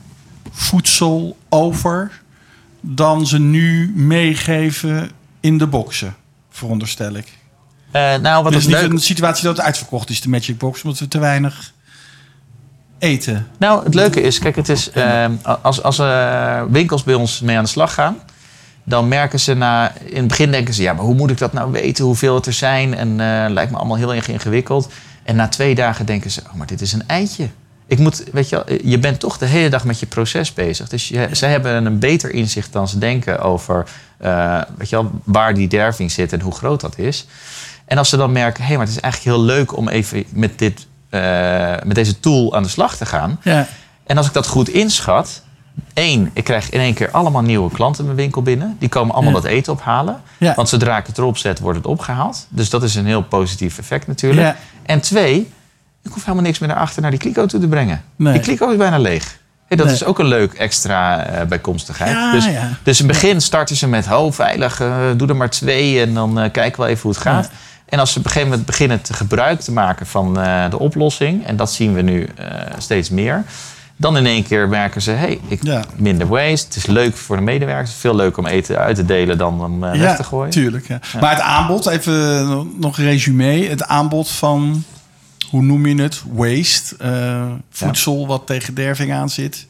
[0.51, 2.11] voedsel over
[2.81, 6.15] dan ze nu meegeven in de boxen,
[6.49, 7.27] veronderstel ik.
[7.91, 8.91] Eh, nou, wat Het is is niet leuk.
[8.91, 11.73] een situatie dat het uitverkocht is, de Magic Box, omdat we te weinig
[12.99, 13.47] eten.
[13.59, 17.57] Nou, het leuke is, kijk, het is, ehm, als, als eh, winkels bij ons mee
[17.57, 18.17] aan de slag gaan,
[18.87, 21.53] dan merken ze na, in het begin denken ze, ja, maar hoe moet ik dat
[21.53, 22.95] nou weten, hoeveel het er zijn?
[22.95, 24.89] En eh, lijkt me allemaal heel erg ingewikkeld.
[25.23, 27.49] En na twee dagen denken ze, oh, maar dit is een eitje.
[27.87, 30.89] Ik moet, weet je, wel, je bent toch de hele dag met je proces bezig.
[30.89, 33.85] Dus je, zij hebben een beter inzicht dan ze denken over
[34.17, 37.27] eh, weet je wel, waar die derving zit en hoe groot dat is.
[37.85, 40.23] En als ze dan merken, hé, hey, maar het is eigenlijk heel leuk om even
[40.29, 43.39] met, dit, eh, met deze tool aan de slag te gaan.
[43.43, 43.67] Ja,
[44.03, 45.41] En als ik dat goed inschat,
[45.93, 48.75] één, ik krijg in één keer allemaal nieuwe klanten mijn winkel binnen.
[48.79, 49.39] Die komen allemaal Ja.
[49.41, 50.21] dat eten ophalen.
[50.37, 50.53] Ja.
[50.55, 52.47] Want zodra ik het erop zet, wordt het opgehaald.
[52.49, 54.41] Dus dat is een heel positief effect natuurlijk.
[54.47, 54.55] Ja.
[54.85, 55.51] En twee,
[56.03, 58.03] ik hoef helemaal niks meer naar achter naar die kliko toe te brengen.
[58.15, 58.33] Nee.
[58.33, 59.37] Die kliko is bijna leeg.
[59.67, 59.95] Hey, dat Nee.
[59.95, 62.11] is ook een leuk extra eh, bijkomstigheid.
[62.11, 62.69] Ja, dus, ja.
[62.83, 66.13] dus in het begin starten ze met, ho, veilig, eh, doe er maar twee en
[66.13, 67.45] dan eh, kijken we even hoe het gaat.
[67.45, 67.51] Ja.
[67.85, 70.33] En als ze op een gegeven moment beginnen te gebruik te maken van
[70.69, 72.29] de oplossing, en dat zien we nu
[72.77, 73.43] steeds meer,
[73.99, 75.83] dan in één keer merken ze, hey, ik, Ja.
[75.95, 79.37] minder waste, het is leuk voor de medewerkers, veel leuker om eten uit te delen
[79.37, 80.51] dan om eh, weg te gooien.
[80.51, 80.87] tuurlijk.
[80.87, 80.99] Ja.
[81.19, 83.67] Maar het aanbod, even nog een resume.
[83.67, 84.83] Het aanbod van,
[85.49, 86.23] hoe noem je het?
[86.31, 89.67] Waste, eh, voedsel wat tegen derving aan zit,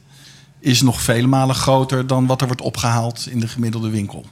[0.60, 4.26] is nog vele malen groter dan wat er wordt opgehaald in de gemiddelde winkel.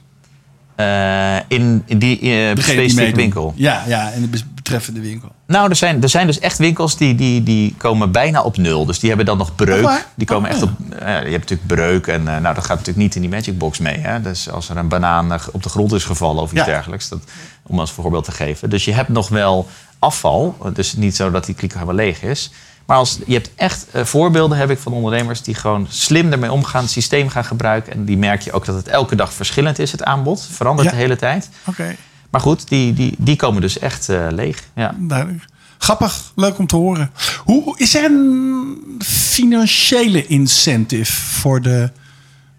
[0.74, 3.52] Eh, in, in die die specifieke winkel.
[3.56, 5.28] Ja, ja, in de betreffende winkel.
[5.46, 8.84] Nou, er zijn, er zijn dus echt winkels die, die, die komen bijna op nul.
[8.86, 10.06] Dus die hebben dan nog breuk.
[10.14, 10.70] Die komen Oh, echt ja.
[10.90, 10.94] op.
[10.98, 12.06] eh, je hebt natuurlijk breuk.
[12.06, 13.98] En eh, nou, dat gaat natuurlijk niet in die Magic Box mee.
[13.98, 14.20] Hè?
[14.20, 16.66] Dus als er een banaan eh, op de grond is gevallen of iets Ja.
[16.66, 17.08] dergelijks.
[17.08, 17.20] Dat,
[17.62, 18.70] om als voorbeeld te geven.
[18.70, 20.56] Dus je hebt nog wel afval.
[20.72, 22.50] Dus niet zo dat die kliko helemaal leeg is.
[22.86, 26.82] Maar als, je hebt echt voorbeelden heb ik van ondernemers die gewoon slim ermee omgaan,
[26.82, 27.92] het systeem gaan gebruiken.
[27.92, 30.48] En die merk je ook dat het elke dag verschillend is, het aanbod.
[30.50, 30.94] Verandert Ja.
[30.94, 31.48] de hele tijd.
[31.64, 31.96] Oké,
[32.30, 34.68] Maar goed, die, die, die komen dus echt eh, leeg.
[34.74, 34.94] Ja.
[34.98, 35.44] duidelijk.
[35.78, 37.10] Grappig, leuk om te horen.
[37.44, 41.90] Hoe, is er een financiële incentive voor de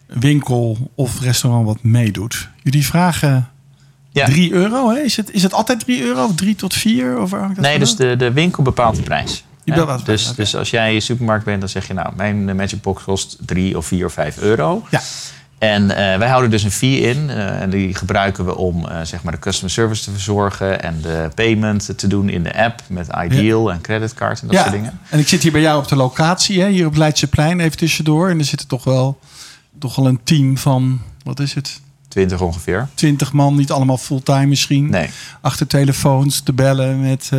[0.05, 2.49] winkel of restaurant wat meedoet?
[2.63, 3.49] Jullie vragen
[4.11, 4.25] Ja.
[4.25, 4.99] 3 euro, hè?
[4.99, 7.19] Is het, is het altijd 3 euro of 3 tot 4?
[7.19, 9.43] Of Nee, dus de, de winkel bepaalt de prijs.
[9.63, 12.55] Ja, de dus, dus als jij in supermarkt bent, dan zeg je nou, mijn eh,
[12.55, 14.85] Magic Box kost 3 of 4 of 5 euro.
[14.89, 15.01] Ja,
[15.57, 17.29] En eh, wij houden dus een fee in.
[17.29, 21.01] eh, en die gebruiken we om eh, zeg maar de customer service te verzorgen en
[21.01, 24.61] de payment te doen in de app met Ideal en creditcard en dat ja.
[24.61, 24.99] soort dingen.
[25.09, 26.69] en ik zit hier bij jou op de locatie, hè?
[26.69, 28.29] hier op Leidseplein, even tussendoor.
[28.29, 29.19] En er zitten toch wel,
[29.79, 31.81] toch wel een team van, wat is het?
[32.07, 32.87] 20 ongeveer.
[32.93, 34.89] 20 man, niet allemaal fulltime misschien.
[34.89, 35.09] Nee.
[35.41, 37.29] Achter telefoons te bellen met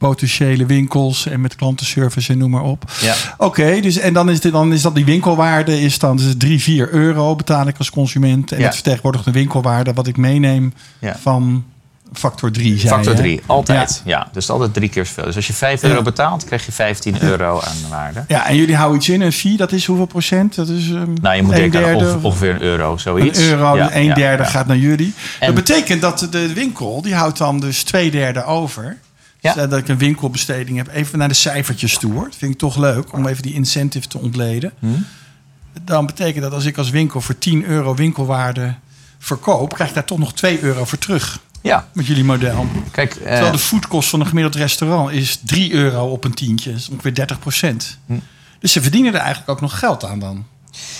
[0.00, 2.90] potentiële winkels en met klantenservice en noem maar op.
[3.00, 3.14] Ja.
[3.38, 6.60] Oké, dus en dan is, dit, dan is dat die winkelwaarde is dan dus 3,
[6.62, 8.52] 4 euro betaal ik als consument.
[8.52, 8.64] En Ja.
[8.64, 11.16] dat vertegenwoordigt de winkelwaarde wat ik meeneem Ja.
[11.20, 11.64] van
[12.12, 13.22] Factor 3 zei Factor je, hè?
[13.24, 14.02] 3, altijd.
[14.04, 14.28] Ja.
[14.32, 15.24] dus altijd drie keer zoveel.
[15.24, 18.24] Dus als je 5 euro betaalt, krijg je 15 euro aan waarde.
[18.28, 19.20] Ja, en jullie houden iets in.
[19.20, 20.54] Een fee, dat is hoeveel procent?
[20.54, 23.38] Dat is ehm, Nou, je moet denken aan derde, ongeveer, ongeveer een euro, zoiets.
[23.38, 25.14] Een euro, Ja, een derde gaat naar jullie.
[25.40, 28.96] En- dat betekent dat de winkel, die houdt dan dus twee derde over.
[29.40, 29.54] Ja.
[29.54, 30.88] Dus dat ik een winkelbesteding heb.
[30.88, 32.24] Even naar de cijfertjes toe hoor.
[32.24, 34.72] Dat vind ik toch leuk om even die incentive te ontleden.
[34.78, 34.86] Hm?
[35.84, 38.74] Dan betekent dat als ik als winkel voor 10 euro winkelwaarde
[39.18, 41.40] verkoop, krijg ik daar toch nog 2 euro voor terug.
[41.62, 42.66] Ja, Met jullie model.
[42.90, 46.70] kijk, eh, Terwijl de foodkost van een gemiddeld restaurant is 3 euro op een tientje.
[46.70, 47.98] Dat is ongeveer 30 procent.
[48.06, 48.18] Hm.
[48.58, 50.46] Dus ze verdienen er eigenlijk ook nog geld aan dan.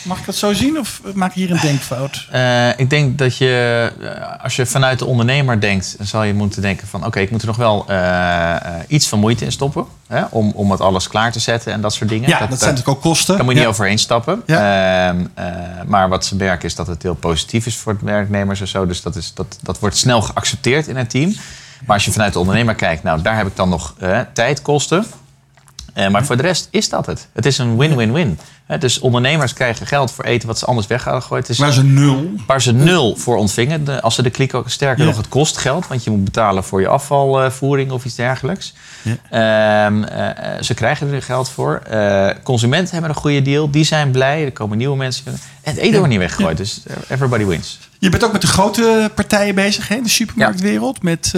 [0.02, 2.26] Mag ik dat zo zien of maak ik hier een denkfout?
[2.30, 6.34] Eh, ik denk dat je, eh, als je vanuit de ondernemer denkt, dan zal je
[6.34, 8.56] moeten denken van oké, ik moet er nog wel eh,
[8.88, 9.84] iets van moeite in stoppen.
[10.06, 12.28] Hè, om, om het alles klaar te zetten en dat soort dingen.
[12.28, 13.34] Ja, dat, zijn natuurlijk ook kosten.
[13.36, 13.66] Daar moet je Ja.
[13.66, 14.42] niet overheen stappen.
[14.46, 15.44] Ehm, eh,
[15.86, 18.86] maar wat ze merken is dat het heel positief is voor de werknemers en zo.
[18.86, 21.34] Dus dat, is, dat, dat wordt snel geaccepteerd in het team.
[21.86, 23.94] Maar als je vanuit de ondernemer kijkt, nou daar heb ik dan nog
[24.32, 25.06] tijdkosten.
[26.10, 27.28] Maar voor de rest is dat het.
[27.32, 28.38] Het is een win-win-win.
[28.78, 31.58] Dus ondernemers krijgen geld voor eten wat ze anders weg hadden gegooid.
[31.58, 32.30] Maar ze nul.
[32.46, 34.02] waar ze nul voor ontvingen.
[34.02, 35.08] Als ze de klik ook sterker Ja.
[35.08, 35.86] nog, het kost geld.
[35.86, 38.74] Want je moet betalen voor je afvalvoering of iets dergelijks.
[39.02, 39.16] Ja.
[39.86, 41.76] Ehm, eh, eh, ze krijgen er geld voor.
[41.76, 43.70] Eh, consumenten hebben een goede deal.
[43.70, 44.44] Die zijn blij.
[44.44, 45.24] Er komen nieuwe mensen.
[45.26, 45.38] En
[45.72, 46.56] het eten wordt niet weggegooid.
[46.56, 47.78] Dus everybody wins.
[47.98, 50.00] Je bent ook met de grote partijen bezig, hè?
[50.02, 51.02] de supermarktwereld.
[51.02, 51.32] Met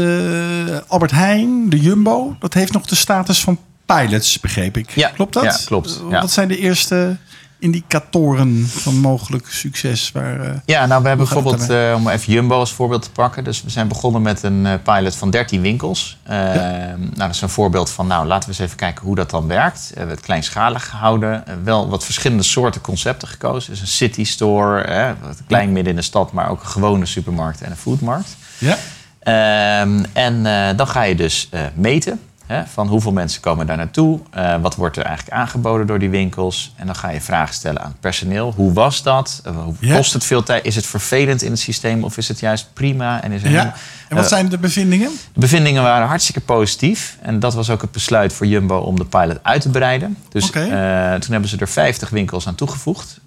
[0.86, 2.36] Albert Heijn, de Jumbo.
[2.38, 3.58] Dat heeft nog de status van
[3.96, 4.90] pilots, begreep ik.
[4.90, 5.42] Ja, Klopt dat?
[5.44, 6.20] ja, klopt, ja.
[6.20, 7.16] Wat zijn de eerste
[7.58, 10.12] indicatoren van mogelijk succes?
[10.12, 13.44] Waar, eh, Ja, nou we hebben bijvoorbeeld, eh, om even Jumbo als voorbeeld te pakken.
[13.44, 16.18] Dus we zijn begonnen met een eh, pilot van 13 winkels.
[16.26, 19.46] Nou, dat is een voorbeeld van, nou laten we eens even kijken hoe dat dan
[19.46, 19.88] werkt.
[19.88, 21.46] We hebben het kleinschalig gehouden.
[21.46, 23.70] Eh, wel wat verschillende soorten concepten gekozen.
[23.70, 27.60] Dus een city store, wat klein midden in de stad, maar ook een gewone supermarkt
[27.60, 28.36] en een foodmarkt.
[28.58, 28.76] ja?
[29.22, 30.42] Ehm, en
[30.76, 32.20] dan ga je dus meten.
[32.46, 34.20] Hè, van hoeveel mensen komen daar naartoe?
[34.30, 36.72] Eh, wat wordt er eigenlijk aangeboden door die winkels?
[36.76, 38.52] En dan ga je vragen stellen aan het personeel.
[38.56, 39.40] Hoe was dat?
[39.44, 39.96] Eh, hoe Ja.
[39.96, 40.64] Kost het veel tijd?
[40.64, 43.22] Is het vervelend in het systeem of is het juist prima?
[43.22, 43.74] En is er ja.
[44.08, 45.10] En wat Eh, zijn de bevindingen?
[45.32, 47.16] de bevindingen waren hartstikke positief.
[47.22, 50.16] En dat was ook het besluit voor Jumbo om de pilot uit te breiden.
[50.28, 50.62] Dus toen
[51.32, 53.20] hebben ze er 50 winkels aan toegevoegd.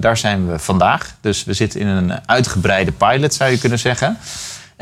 [0.00, 1.14] Daar zijn we vandaag.
[1.20, 4.16] Dus we zitten in een uitgebreide pilot, zou je kunnen zeggen.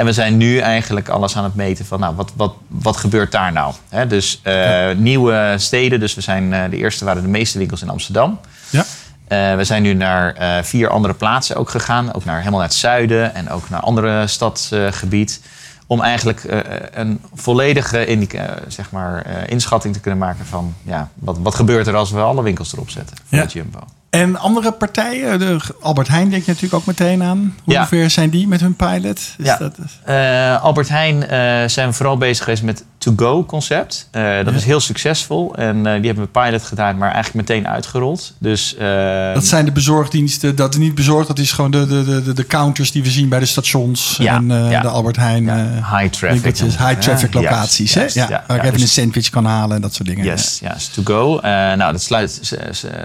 [0.00, 3.32] En we zijn nu eigenlijk alles aan het meten van, nou, wat, wat, wat gebeurt
[3.32, 3.74] daar nou?
[4.08, 6.00] Dus eh, nieuwe steden.
[6.00, 8.40] Dus we zijn, eh, de eerste waren de meeste winkels in Amsterdam.
[8.70, 8.84] Ja.
[9.28, 10.34] Eh, we zijn nu naar
[10.64, 12.12] vier andere plaatsen ook gegaan.
[12.14, 15.40] Ook naar, helemaal naar het zuiden en ook naar andere stadsgebied.
[15.86, 16.44] om eigenlijk
[16.92, 18.26] een volledige
[18.68, 20.74] zeg maar, inschatting te kunnen maken van...
[20.82, 23.44] Ja, wat, wat gebeurt er als we alle winkels erop zetten voor Ja.
[23.44, 23.80] het Jumbo.
[24.10, 27.54] En andere partijen, de Albert Heijn denk je natuurlijk ook meteen aan.
[27.64, 27.86] Hoe Ja.
[27.86, 29.18] ver zijn die met hun pilot?
[29.18, 29.56] Is Ja.
[29.56, 34.08] dat, Eh, Albert Heijn eh, zijn vooral bezig geweest met to-go concept.
[34.10, 34.52] Eh, dat Ja.
[34.52, 35.54] is heel succesvol.
[35.54, 38.32] En die hebben we pilot gedaan, maar eigenlijk meteen uitgerold.
[38.38, 40.56] Dus, eh, dat zijn de bezorgdiensten.
[40.56, 43.28] Dat is niet bezorgd, dat is gewoon de, de, de, de counters die we zien
[43.28, 44.16] bij de stations.
[44.18, 45.44] Ja, en de Albert Heijn.
[45.74, 46.56] high traffic.
[46.56, 47.94] we high traffic locaties.
[47.94, 48.06] Hè?
[48.12, 50.24] Ja, waar ik even dus- een sandwich kan halen en dat soort dingen.
[50.24, 51.38] Yes, yes, to go.
[51.38, 52.56] Eh, nou, dat sluit,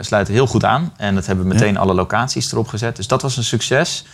[0.02, 0.94] sluit heel goed aan.
[0.98, 2.96] En dat hebben we meteen alle locaties erop gezet.
[2.96, 4.06] Dus dat was een succes.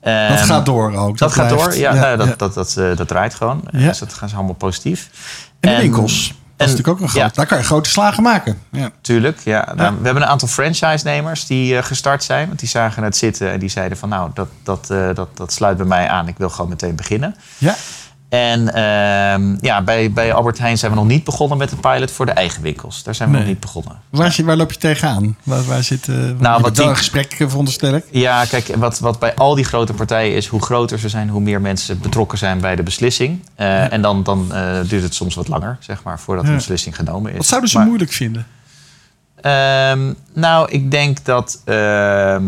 [0.00, 1.18] Dat Ehm, gaat door ook.
[1.18, 2.34] Dat, gaat door, ja, nou, dat, ja.
[2.36, 3.62] Dat, dat, eh, dat draait gewoon.
[3.70, 3.88] Ja.
[3.88, 5.10] Dus dat gaan ze allemaal positief.
[5.60, 6.34] En de winkels.
[6.56, 7.22] Dat is natuurlijk ook een groot.
[7.28, 7.30] ja.
[7.34, 8.58] Daar kan je grote slagen maken.
[8.70, 8.90] Ja.
[9.00, 9.72] Tuurlijk, ja.
[9.76, 12.46] Nou, we hebben een aantal franchise-nemers die eh, gestart zijn.
[12.46, 14.08] Want die zagen het zitten en die zeiden van...
[14.08, 16.28] nou, dat, dat, eh, dat, dat sluit bij mij aan.
[16.28, 17.34] Ik wil gewoon meteen beginnen.
[17.58, 17.74] ja.
[18.28, 22.10] En ehm, ja, bij, bij Albert Heijn zijn we nog niet begonnen met de pilot
[22.10, 23.02] voor de eigen winkels.
[23.02, 23.44] Daar zijn we Nee.
[23.44, 23.92] nog niet begonnen.
[24.10, 25.36] Waar, waar loop je tegenaan?
[25.42, 28.04] Waar, waar zit, eh nou, wat die- gesprek, veronderstel ik.
[28.10, 31.40] Ja, kijk, wat, wat bij al die grote partijen is, hoe groter ze zijn, hoe
[31.40, 33.40] meer mensen betrokken zijn bij de beslissing.
[33.54, 36.50] Eh, En dan, dan eh, duurt het soms wat langer, zeg maar, voordat Ja.
[36.50, 37.36] de beslissing genomen is.
[37.36, 38.46] Wat zouden ze Maar- moeilijk vinden?
[39.40, 41.62] Ehm, nou, ik denk dat.
[41.64, 42.44] ehm,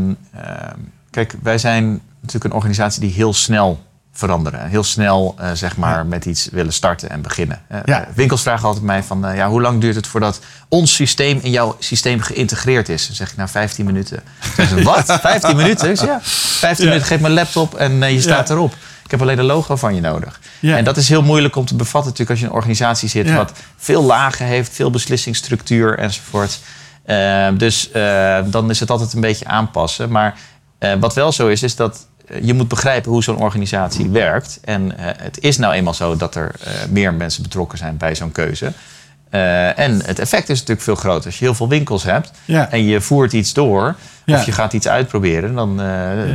[1.11, 4.67] kijk, wij zijn natuurlijk een organisatie die heel snel veranderen.
[4.69, 6.05] Heel snel, eh, zeg maar, Ja.
[6.05, 7.61] met iets willen starten en beginnen.
[7.69, 8.01] Eh, Ja.
[8.01, 11.51] eh, winkels vragen altijd mij van, ja, hoe lang duurt het voordat ons systeem in
[11.51, 13.07] jouw systeem geïntegreerd is?
[13.07, 14.23] Dan zeg ik, nou, 15 minuten.
[14.57, 15.05] Ze, wat?
[15.21, 15.89] 15 minuten?
[16.07, 16.91] Ja, 15 Ja.
[16.91, 18.75] minuten, geef me een laptop en je staat erop.
[19.05, 20.41] Ik heb alleen een logo van je nodig.
[20.61, 23.33] En dat is heel moeilijk om te bevatten natuurlijk als je in een organisatie zit...
[23.35, 26.59] Wat veel lagen heeft, veel beslissingsstructuur enzovoort.
[27.05, 27.91] Eh, dus
[28.45, 30.11] dan is het altijd een beetje aanpassen.
[30.11, 30.39] Maar
[31.01, 32.07] wat wel zo is, is dat
[32.43, 34.59] je moet begrijpen hoe zo'n organisatie werkt.
[34.65, 38.15] En eh, het is nou eenmaal zo dat er eh, meer mensen betrokken zijn bij
[38.15, 38.73] zo'n keuze.
[39.31, 41.27] Eh, en het effect is natuurlijk veel groter.
[41.27, 42.71] Als je heel veel winkels hebt Ja.
[42.71, 43.97] en je voert iets door...
[44.25, 44.37] Ja.
[44.39, 45.77] of je gaat iets uitproberen, dan uh,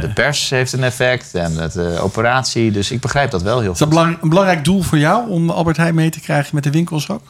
[0.02, 2.72] de pers heeft een effect en de operatie.
[2.72, 5.50] Dus ik begrijp dat wel heel Is dat belang- een belangrijk doel voor jou om
[5.50, 7.22] Albert Heijn mee te krijgen met de winkels ook?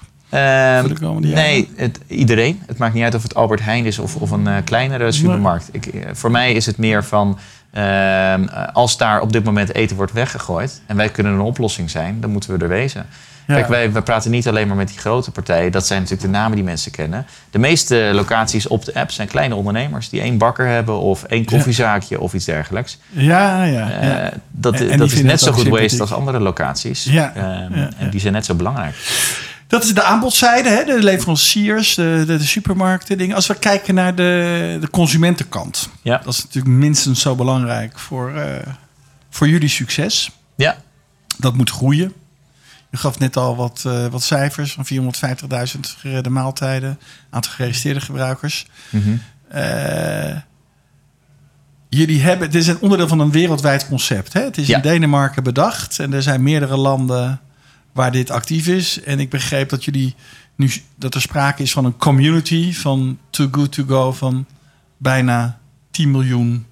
[1.28, 1.44] Jaren?
[1.44, 2.62] nee, het, iedereen.
[2.68, 5.70] Het maakt niet uit of het Albert Heijn is of, of een kleinere supermarkt.
[5.72, 7.38] Ik, voor mij is het meer van...
[7.76, 10.82] ehm, als daar op dit moment eten wordt weggegooid...
[10.86, 13.06] en wij kunnen een oplossing zijn, dan moeten we er wezen.
[13.48, 13.54] Ja.
[13.56, 15.72] Kijk, wij, wij praten niet alleen maar met die grote partijen.
[15.72, 17.26] Dat zijn natuurlijk de namen die mensen kennen.
[17.52, 20.10] De meeste locaties op de app zijn kleine ondernemers...
[20.10, 23.00] die één bakker hebben of één koffiezaakje of iets dergelijks.
[23.10, 23.90] Ja, ja.
[23.92, 27.04] Eh, dat En- en die dat is net zo goed waste als andere locaties.
[27.04, 27.88] Ja, Ehm.
[27.98, 28.96] En die zijn net zo belangrijk.
[29.68, 30.84] Dat is de aanbodzijde, hè?
[30.84, 33.36] de leveranciers, de, de, de supermarkten, dingen.
[33.36, 35.90] Als we kijken naar de, de consumentenkant.
[36.02, 36.18] Ja.
[36.24, 38.68] Dat is natuurlijk minstens zo belangrijk voor, eh,
[39.30, 40.32] voor jullie succes.
[40.56, 40.78] Ja,
[41.38, 42.14] Dat moet groeien.
[42.92, 47.00] Je gaf net al wat, eh, wat cijfers van 450.000 geredde maaltijden.
[47.30, 48.66] Aantal geregistreerde gebruikers.
[49.48, 50.36] Eh,
[51.90, 54.34] jullie hebben, het is een onderdeel van een wereldwijd concept.
[54.34, 54.42] Hè?
[54.42, 54.76] Het is Ja.
[54.76, 57.40] in Denemarken bedacht en er zijn meerdere landen
[57.96, 59.02] waar dit actief is.
[59.02, 60.16] En ik begreep dat jullie
[60.56, 64.46] nu dat er sprake is van een community van Too Good To Go van
[64.98, 65.60] bijna
[65.92, 66.66] 10 miljoen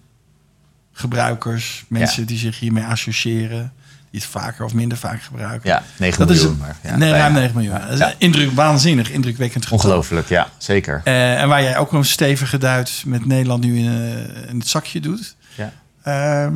[0.91, 2.27] gebruikers, mensen Ja.
[2.27, 3.73] die zich hiermee associëren,
[4.11, 5.69] die het vaker of minder vaak gebruiken.
[5.69, 6.57] ja 9 Dat is miljoen.
[6.59, 7.79] maar, ja, nee, ruim 9 miljoen.
[7.79, 8.13] Dat is Ja.
[8.17, 9.77] indruk, waanzinnig, indrukwekkend getal.
[9.79, 11.01] Ongelooflijk, ja, zeker.
[11.03, 14.67] Eh, en waar jij ook een stevige duit met Nederland nu in, eh, in het
[14.67, 15.35] zakje doet.
[15.55, 15.73] Ja.
[16.03, 16.53] Ehm,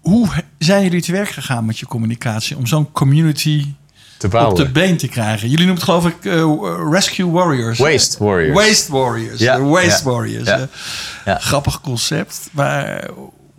[0.00, 0.28] hoe
[0.66, 3.66] zijn jullie te werk gegaan met je communicatie om zo'n community
[4.18, 5.48] Te op de been te krijgen?
[5.48, 7.78] Jullie noemen het geloof ik eh, Rescue Warriors.
[7.78, 7.84] hè?
[7.90, 8.54] Waste Warriors.
[8.66, 9.38] Waste Warriors.
[9.40, 10.46] Ja, Waste ja, Warriors.
[10.48, 10.58] ja.
[10.58, 10.66] eh.
[11.24, 11.38] Ja.
[11.38, 12.48] Grappig concept.
[12.52, 13.08] Maar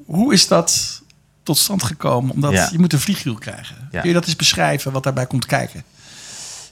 [0.06, 1.02] hoe is dat
[1.44, 2.32] tot stand gekomen?
[2.34, 3.76] Omdat je moet een vliegwiel krijgen.
[3.92, 5.84] Kun je dat eens beschrijven wat daarbij komt kijken?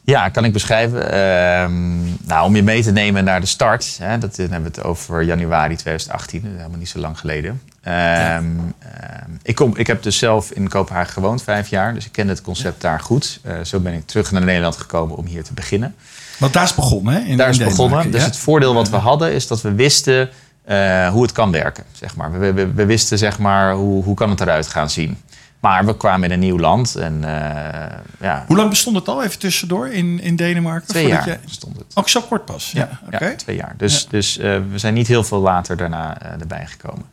[0.10, 1.12] Ja, kan ik beschrijven.
[1.12, 3.98] Ehm, nou, om je mee te nemen naar de start.
[4.02, 6.42] Hè, dat dan hebben we het over januari 2018.
[6.42, 7.62] Dat is helemaal niet zo lang geleden.
[7.82, 11.94] Ehm, ehm, ik, kom, ik heb dus zelf in Kopenhagen gewoond vijf jaar.
[11.94, 13.40] Dus ik ken het concept daar goed.
[13.44, 15.96] Eh, zo ben ik terug naar Nederland gekomen om hier te beginnen.
[16.38, 17.20] Want daar is begonnen, hè?
[17.20, 18.12] In, Daar is begonnen.
[18.12, 20.30] Dus het voordeel wat we hadden is dat we wisten
[20.64, 21.84] eh, hoe het kan werken.
[21.92, 22.40] Zeg maar.
[22.40, 25.18] we, we, we wisten zeg maar, hoe, hoe kan het eruit gaan zien.
[25.60, 26.96] Maar we kwamen in een nieuw land.
[26.96, 29.24] En eh, ja, Hoe lang bestond het al?
[29.24, 30.88] Even tussendoor in, in Denemarken?
[30.88, 31.86] twee jaar jij- stond het.
[31.94, 32.72] Ook zo kort pas.
[32.72, 32.90] Ja.
[33.10, 33.74] Ja, twee jaar.
[33.78, 37.06] Dus, dus eh, we zijn niet heel veel later daarna eh, erbij gekomen.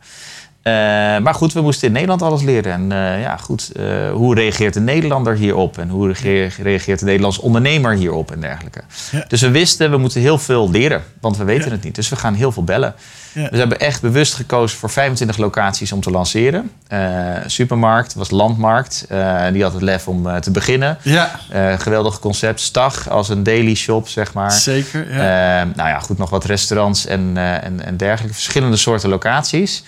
[0.67, 2.71] Eh, maar goed, we moesten in Nederland alles leren.
[2.73, 5.77] En eh, ja, goed, eh, hoe reageert de Nederlander hierop?
[5.77, 6.13] En hoe
[6.61, 8.81] reageert, de Nederlandse ondernemer hierop en dergelijke?
[9.11, 9.25] Ja.
[9.27, 11.71] Dus we wisten, we moeten heel veel leren, want we weten Ja.
[11.71, 11.95] het niet.
[11.95, 12.95] Dus we gaan heel veel bellen.
[13.33, 13.49] Ja.
[13.49, 16.71] We hebben echt bewust gekozen voor 25 locaties om te lanceren.
[16.87, 16.99] Eh,
[17.45, 19.05] supermarkt was Landmarkt.
[19.09, 20.97] Eh, die had het lef om te beginnen.
[21.01, 21.39] Ja,
[21.77, 22.59] geweldig concept.
[22.61, 24.51] Stag als een daily shop, zeg maar.
[24.51, 25.13] zeker.
[25.13, 25.63] Ja.
[25.75, 27.31] Nou ja, goed, nog wat restaurants en,
[27.63, 28.33] en, en dergelijke.
[28.35, 29.83] Verschillende soorten locaties.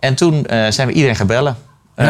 [0.00, 1.56] En toen eh, zijn we iedereen gaan bellen.
[1.94, 2.06] Eh,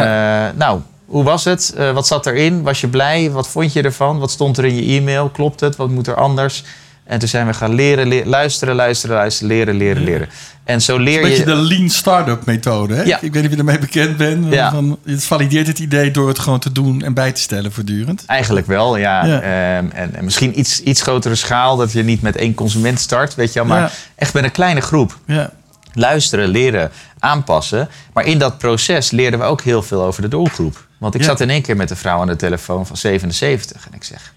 [0.55, 1.73] nou, hoe was het?
[1.77, 2.61] Eh, wat zat erin?
[2.61, 3.31] Was je blij?
[3.31, 4.19] Wat vond je ervan?
[4.19, 5.29] Wat stond er in je e-mail?
[5.29, 5.75] Klopt het?
[5.75, 6.63] Wat moet er anders?
[7.03, 10.29] En toen zijn we gaan leren, le- luisteren, luisteren, luisteren, leren, leren, leren.
[10.63, 11.45] En zo leer Een beetje je...
[11.45, 12.93] de lean startup methode.
[12.95, 13.03] Hè?
[13.03, 13.15] Ja.
[13.21, 14.53] Ik weet niet of je ermee bekend bent.
[14.53, 14.71] Ja.
[14.71, 18.23] Van, het valideert het idee door het gewoon te doen en bij te stellen voortdurend.
[18.25, 19.25] Eigenlijk wel, ja.
[19.25, 19.41] Ja.
[19.41, 23.35] Ehm, en, en misschien iets, iets grotere schaal, dat je niet met één consument start,
[23.35, 23.67] weet je wel.
[23.67, 25.17] Maar echt met een kleine groep.
[25.25, 25.51] Ja.
[25.93, 27.89] luisteren, leren, aanpassen.
[28.13, 30.87] Maar in dat proces leerden we ook heel veel over de doelgroep.
[30.97, 31.27] Want ik Ja.
[31.27, 33.87] zat in één keer met een vrouw aan de telefoon van 77.
[33.87, 34.31] En ik zeg, "Ga-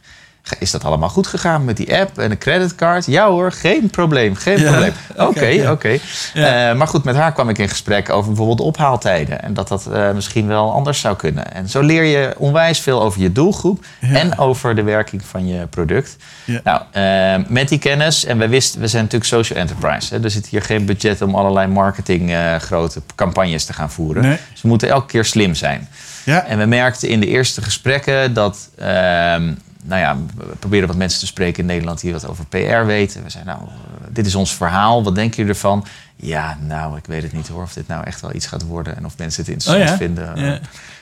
[0.59, 3.07] is dat allemaal goed gegaan met die app en de creditcard?
[3.07, 4.92] Ja hoor, geen probleem, geen Ja, probleem.
[5.16, 5.22] Oké,
[5.62, 5.88] oké, oké.
[5.88, 5.98] ja.
[6.35, 6.70] Ja.
[6.70, 9.42] Eh, maar goed, met haar kwam ik in gesprek over bijvoorbeeld ophaaltijden.
[9.42, 11.52] En dat dat eh, misschien wel anders zou kunnen.
[11.52, 13.85] En zo leer je onwijs veel over je doelgroep.
[14.00, 14.09] Ja.
[14.09, 16.16] En over de werking van je product.
[16.64, 20.14] Nou, eh, met die kennis, en we wisten, we zijn natuurlijk social enterprise.
[20.14, 24.22] Hè, er zit hier geen budget om allerlei marketing grote campagnes te gaan voeren.
[24.22, 24.38] Nee.
[24.52, 25.88] Dus we moeten elke keer slim zijn.
[26.24, 26.44] Ja.
[26.46, 29.52] En we merkten in de eerste gesprekken dat, ehm,
[29.87, 33.23] nou ja, we probeerden wat mensen te spreken in Nederland die wat over PR weten.
[33.23, 33.68] We zeiden, nou,
[34.09, 35.87] dit is ons verhaal, wat denken jullie ervan?
[36.16, 38.97] Ja, nou, ik weet het niet hoor, of dit nou echt wel iets gaat worden
[38.97, 39.97] en of mensen het interessant Oh ja?
[39.97, 40.44] vinden.
[40.44, 40.59] Ja.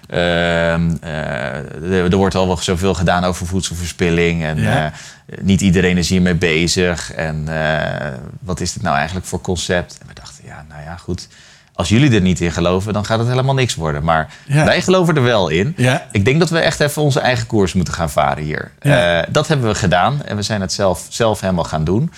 [0.08, 4.44] Ehm, eh, er, wordt al wel zoveel gedaan over voedselverspilling.
[4.44, 4.84] En Ja.
[4.86, 7.12] eh, niet iedereen is hiermee bezig.
[7.12, 9.98] En eh, wat is dit nou eigenlijk voor concept?
[10.00, 11.28] En we dachten, ja, nou ja, goed.
[11.74, 14.04] Als jullie er niet in geloven, dan gaat het helemaal niks worden.
[14.04, 14.64] Maar Ja.
[14.64, 15.74] wij geloven er wel in.
[15.76, 16.06] Ja.
[16.12, 18.70] Ik denk dat we echt even onze eigen koers moeten gaan varen hier.
[18.80, 19.20] Ja.
[19.20, 20.22] Eh, dat hebben we gedaan.
[20.24, 22.12] En we zijn het zelf, zelf helemaal gaan doen.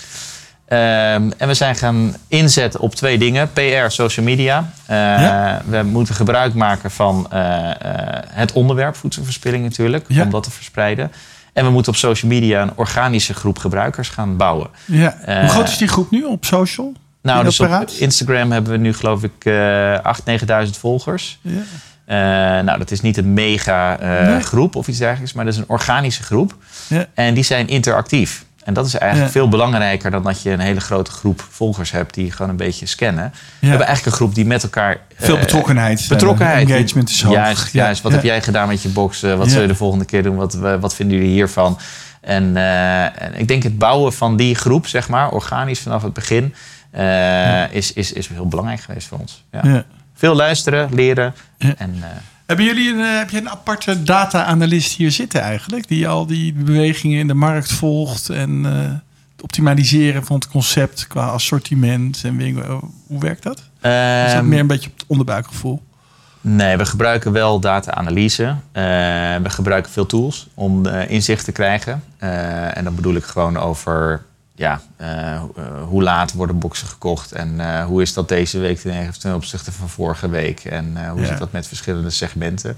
[0.69, 3.53] Ehm, en we zijn gaan inzetten op twee dingen.
[3.53, 4.71] PR, social media.
[4.87, 5.55] Eh.
[5.67, 7.41] We moeten gebruik maken van eh,
[8.29, 10.07] het onderwerp voedselverspilling natuurlijk.
[10.09, 11.13] Om dat te verspreiden.
[11.53, 14.69] En we moeten op social media een organische groep gebruikers gaan bouwen.
[14.85, 15.17] Ja.
[15.27, 16.93] Hoe groot is die groep nu op social?
[17.25, 17.89] Nou, dus op?
[17.99, 21.39] Instagram hebben we nu geloof ik eh 8.000, 9.000 volgers.
[21.41, 21.61] Ja.
[22.05, 24.41] Eh, nou, dat is niet een mega eh, Nee.
[24.41, 26.55] groep of iets dergelijks, maar dat is een organische groep.
[26.87, 27.07] Ja.
[27.15, 28.45] En die zijn interactief.
[28.65, 29.39] En dat is eigenlijk Ja.
[29.41, 32.87] veel belangrijker dan dat je een hele grote groep volgers hebt die gewoon een beetje
[32.87, 33.33] scannen.
[33.61, 34.97] We hebben eigenlijk een groep die met elkaar.
[35.19, 36.07] Veel betrokkenheid.
[36.09, 36.69] betrokkenheid.
[36.71, 37.35] Engagement is hoog.
[37.35, 37.83] Juist, Ja.
[37.85, 38.03] juist.
[38.03, 39.21] Wat heb jij gedaan met je box?
[39.21, 40.37] Wat zul je de volgende keer doen?
[40.37, 41.79] Wat, wat vinden jullie hiervan?
[42.21, 46.55] En, en ik denk het bouwen van die groep, zeg maar, organisch vanaf het begin,
[46.95, 49.45] eh, is, is, is heel belangrijk geweest voor ons.
[49.53, 49.61] Ja.
[49.65, 49.85] Ja.
[50.15, 51.35] Veel luisteren, leren.
[51.59, 51.75] Ja.
[51.77, 52.09] En, eh,
[52.47, 55.89] Hebben jullie een, eh, heb je een aparte data-analyst hier zitten eigenlijk?
[55.89, 61.27] Die al die bewegingen in de markt volgt en het optimaliseren van het concept qua
[61.27, 62.57] assortiment en
[63.07, 63.59] hoe werkt dat?
[63.59, 63.91] Is dat
[64.33, 65.83] ehm, meer een beetje op het onderbuikgevoel?
[66.41, 68.55] Nee, we gebruiken wel data-analyse.
[69.43, 72.03] We gebruiken veel tools om inzicht te krijgen.
[72.75, 74.25] En dan bedoel ik gewoon over
[74.57, 75.43] ja, eh, eh,
[75.89, 79.73] hoe laat worden boxen gekocht en eh, hoe is dat deze week ten ten opzichte
[79.73, 81.27] van vorige week en hoe Ja.
[81.27, 82.77] zit dat met verschillende segmenten.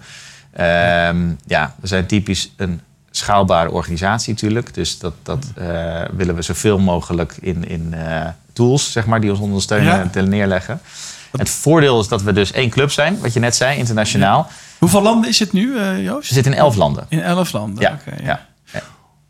[0.53, 4.75] Ehm, ja, we zijn typisch een schaalbare organisatie natuurlijk.
[4.75, 5.47] Dus dat, dat
[6.13, 7.95] willen we zoveel mogelijk in, in
[8.53, 10.21] tools, zeg maar, die ons ondersteunen Ja.
[10.23, 10.81] neerleggen.
[11.37, 14.49] Het voordeel is dat we dus één club zijn, wat je net zei, internationaal.
[14.79, 16.29] Hoeveel landen is het nu, Joost?
[16.29, 17.07] We zitten in elf landen.
[17.09, 17.81] In elf landen.
[17.83, 18.47] Ja, Oké, ja.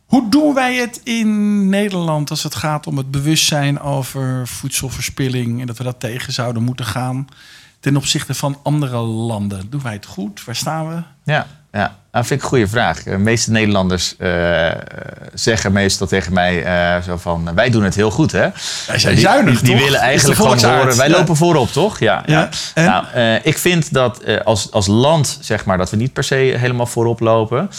[0.06, 5.66] Hoe doen wij het in Nederland als het gaat om het bewustzijn over voedselverspilling en
[5.66, 7.28] dat we dat tegen zouden moeten gaan
[7.80, 9.70] ten opzichte van andere landen?
[9.70, 10.44] Doen wij het goed?
[10.44, 11.02] Waar staan we?
[11.32, 11.96] Ja, ja.
[12.10, 13.02] dat vind ik een goede vraag.
[13.02, 14.70] De meeste Nederlanders eh,
[15.34, 17.54] zeggen meestal tegen mij eh, zo van...
[17.54, 18.48] wij doen het heel goed, hè?
[18.86, 20.96] Wij zijn die, zuinig, Die, willen eigenlijk gewoon horen...
[20.96, 21.16] wij Ja.
[21.16, 21.98] lopen voorop, toch?
[21.98, 22.22] Ja.
[22.26, 22.48] ja.
[22.74, 25.78] Nou, eh, ik vind dat als, als land, zeg maar...
[25.78, 27.70] dat we niet per se helemaal voorop lopen.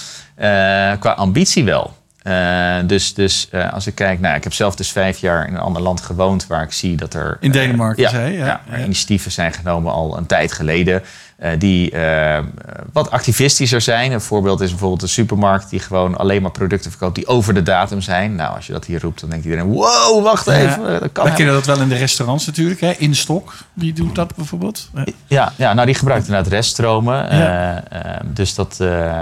[0.99, 1.95] Qua ambitie wel.
[2.27, 4.19] Eh, dus dus eh, als ik kijk...
[4.19, 6.47] Nou, ik heb zelf dus vijf jaar in een ander land gewoond...
[6.47, 7.37] waar ik zie dat er...
[7.39, 8.45] In eh, Denemarken, ja, zei je, ja.
[8.45, 8.85] ja, waar Ja.
[8.85, 11.03] initiatieven zijn genomen al een tijd geleden.
[11.37, 12.43] Eh, die eh,
[12.93, 14.11] wat activistischer zijn.
[14.11, 17.63] Een voorbeeld is bijvoorbeeld een supermarkt die gewoon alleen maar producten verkoopt die over de
[17.63, 18.35] datum zijn.
[18.35, 20.51] Nou, als je dat hier roept, dan denkt iedereen: wow, wacht Ja.
[20.53, 20.65] even.
[20.65, 22.81] Dat kan Wij helemaal kennen dat wel in de restaurants natuurlijk.
[22.81, 22.91] Hè?
[22.97, 24.89] In stok, wie doet dat bijvoorbeeld?
[25.27, 25.53] Ja.
[25.55, 27.15] Ja, nou die gebruikt inderdaad reststromen.
[27.37, 27.83] Ja.
[27.89, 29.13] Eh, eh, dus dat, eh,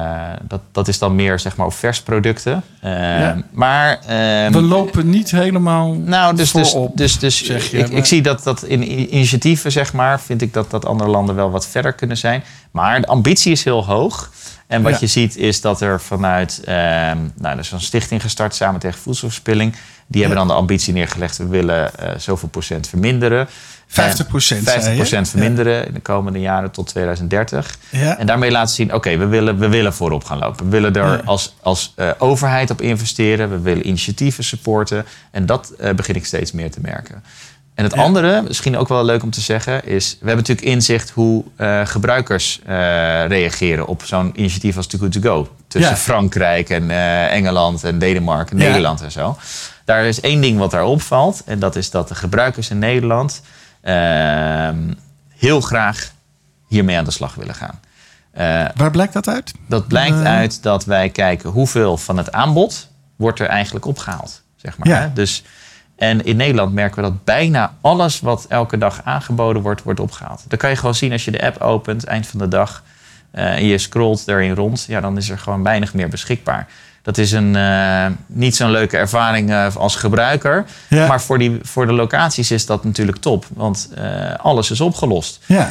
[0.47, 2.63] dat, dat is dan meer zeg maar vers producten.
[2.81, 3.37] Eh, Ja.
[3.51, 8.05] Maar ehm, We lopen niet helemaal nou, dus, dus, dus, dus je, ik, maar- ik
[8.05, 11.67] zie dat, dat in initiatieven, zeg maar, vind ik dat, dat andere landen wel wat
[11.67, 12.43] verder kunnen zijn.
[12.71, 14.31] Maar de ambitie is heel hoog.
[14.67, 14.97] En wat Ja.
[14.99, 18.99] je ziet is dat er vanuit, ehm, nou, er is een stichting gestart samen tegen
[18.99, 19.75] voedselverspilling.
[20.07, 23.47] Die hebben dan de ambitie neergelegd, we willen eh, zoveel procent verminderen.
[23.87, 27.77] 50 procent, 50 verminderen in de komende jaren tot 2030.
[27.89, 28.17] Ja.
[28.17, 30.65] En daarmee laten zien, oké, we, willen, we willen voorop gaan lopen.
[30.65, 31.21] We willen er Ja.
[31.25, 33.49] als, als eh, overheid op investeren.
[33.49, 35.05] We willen initiatieven supporten.
[35.31, 37.23] En dat eh, begin ik steeds meer te merken.
[37.75, 38.01] En het Ja.
[38.01, 40.11] andere, misschien ook wel leuk om te zeggen, is...
[40.11, 42.75] we hebben natuurlijk inzicht hoe eh, gebruikers eh,
[43.27, 45.49] reageren op zo'n initiatief als Too Good To Go.
[45.67, 45.97] Tussen Ja.
[45.97, 48.63] Frankrijk en eh, Engeland en Denemarken, Ja.
[48.65, 49.37] Nederland en zo.
[49.85, 51.41] Daar is één ding wat daar opvalt.
[51.45, 53.41] En dat is dat de gebruikers in Nederland
[53.81, 54.93] ehm,
[55.37, 56.11] heel graag
[56.67, 57.79] hiermee aan de slag willen gaan.
[58.75, 59.53] Waar blijkt dat uit?
[59.67, 64.41] dat blijkt uit dat wij kijken hoeveel van het aanbod wordt er eigenlijk opgehaald.
[64.55, 65.13] Zeg maar, hè?
[65.13, 65.43] Dus,
[65.95, 70.43] en in Nederland merken we dat bijna alles wat elke dag aangeboden wordt, wordt opgehaald.
[70.47, 72.83] Dat kan je gewoon zien als je de app opent, eind van de dag.
[73.31, 74.85] eh, en je scrolt daarin rond.
[74.87, 76.67] Ja, dan is er gewoon weinig meer beschikbaar.
[77.05, 80.65] Dat is een eh, niet zo'n leuke ervaring eh, als gebruiker.
[80.87, 81.07] Ja.
[81.07, 83.45] Maar voor, die, voor de locaties is dat natuurlijk top.
[83.53, 84.05] Want eh,
[84.37, 85.39] alles is opgelost.
[85.45, 85.69] Ja.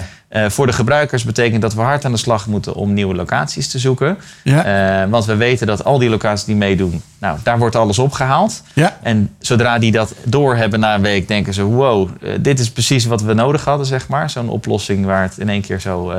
[0.49, 3.79] Voor de gebruikers betekent dat we hard aan de slag moeten om nieuwe locaties te
[3.79, 4.18] zoeken.
[4.42, 5.09] Ja.
[5.09, 8.62] Want we weten dat al die locaties die meedoen, nou, daar wordt alles opgehaald.
[8.73, 8.99] Ja.
[9.03, 12.09] En zodra die dat doorhebben na een week, denken ze: wow,
[12.40, 14.31] dit is precies wat we nodig hadden, zeg maar.
[14.31, 16.12] Zo'n oplossing waar het in één keer zo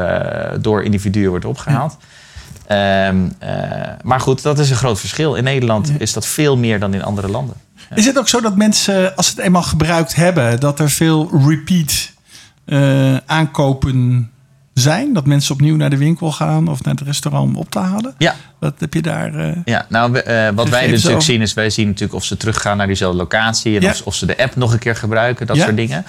[0.59, 1.97] door individuen wordt opgehaald.
[2.67, 3.49] Ehm, eh,
[4.03, 5.35] maar goed, dat is een groot verschil.
[5.35, 7.55] In Nederland is dat veel meer dan in andere landen.
[7.95, 11.29] Is het ook zo dat mensen, als ze het eenmaal gebruikt hebben, dat er veel
[11.47, 12.11] repeat
[12.65, 14.29] eh, aankopen
[14.73, 15.13] zijn?
[15.13, 18.15] Dat mensen opnieuw naar de winkel gaan of naar het restaurant om op te halen?
[18.17, 19.33] Ja, Wat heb je daar?
[19.35, 21.21] eh, Ja, nou, wat wij dus natuurlijk over?
[21.21, 23.89] zien is, wij zien natuurlijk of ze teruggaan naar diezelfde locatie en Ja.
[23.89, 25.63] of, of ze de app nog een keer gebruiken, dat Ja.
[25.63, 26.05] soort dingen.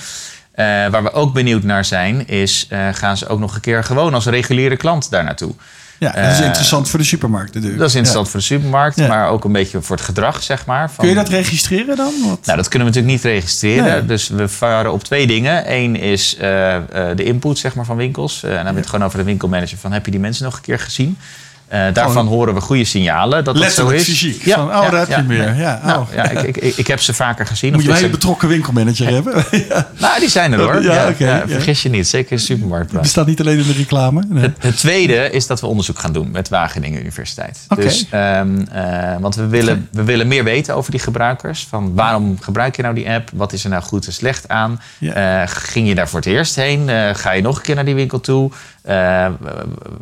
[0.90, 4.26] Waar we ook benieuwd naar zijn, is gaan ze ook nog een keer gewoon als
[4.26, 5.54] reguliere klant daar naartoe?
[5.98, 7.78] Ja, dat is Eh, interessant voor de supermarkt natuurlijk.
[7.80, 8.30] Dat is interessant Ja.
[8.32, 9.06] voor de supermarkt, Ja.
[9.06, 10.86] maar ook een beetje voor het gedrag, zeg maar.
[10.90, 12.12] Van, Kun je dat registreren dan?
[12.24, 12.46] Wat?
[12.46, 13.84] Nou, dat kunnen we natuurlijk niet registreren.
[13.84, 14.06] Nee.
[14.06, 15.72] Dus we varen op twee dingen.
[15.72, 16.82] Eén is eh, eh,
[17.16, 18.42] de input zeg maar, van winkels.
[18.42, 19.78] En dan hebben we het gewoon over de winkelmanager.
[19.78, 21.18] Van, heb je die mensen nog een keer gezien?
[21.68, 24.04] Eh, daarvan horen we goede signalen dat dat zo is.
[24.04, 24.42] fysiek.
[24.42, 25.54] Van, oh, daar heb je meer.
[25.54, 26.14] Ja, Nou, oh.
[26.14, 27.72] ja, ik, ik, ik, heb ze vaker gezien.
[27.72, 29.34] Moet Of een betrokken winkelmanager hebben.
[29.68, 29.88] ja.
[29.98, 30.82] Nou, die zijn er hoor.
[30.82, 31.48] Ja, Ja, ja, ja.
[31.48, 32.08] vergis je niet.
[32.08, 32.92] Zeker in de supermarkt.
[32.92, 34.24] Het bestaat niet alleen in de reclame.
[34.28, 34.42] Nee.
[34.42, 37.64] Het, het tweede is dat we onderzoek gaan doen met Wageningen Universiteit.
[37.68, 37.82] Oké.
[37.82, 41.66] Dus, ehm, eh, want we willen, we willen meer weten over die gebruikers.
[41.68, 43.30] Van waarom gebruik je nou die app?
[43.34, 44.80] Wat is er nou goed en slecht aan?
[44.98, 45.42] Ja.
[45.42, 46.88] Eh, ging je daar voor het eerst heen?
[47.14, 48.50] Ga je nog een keer naar die winkel toe?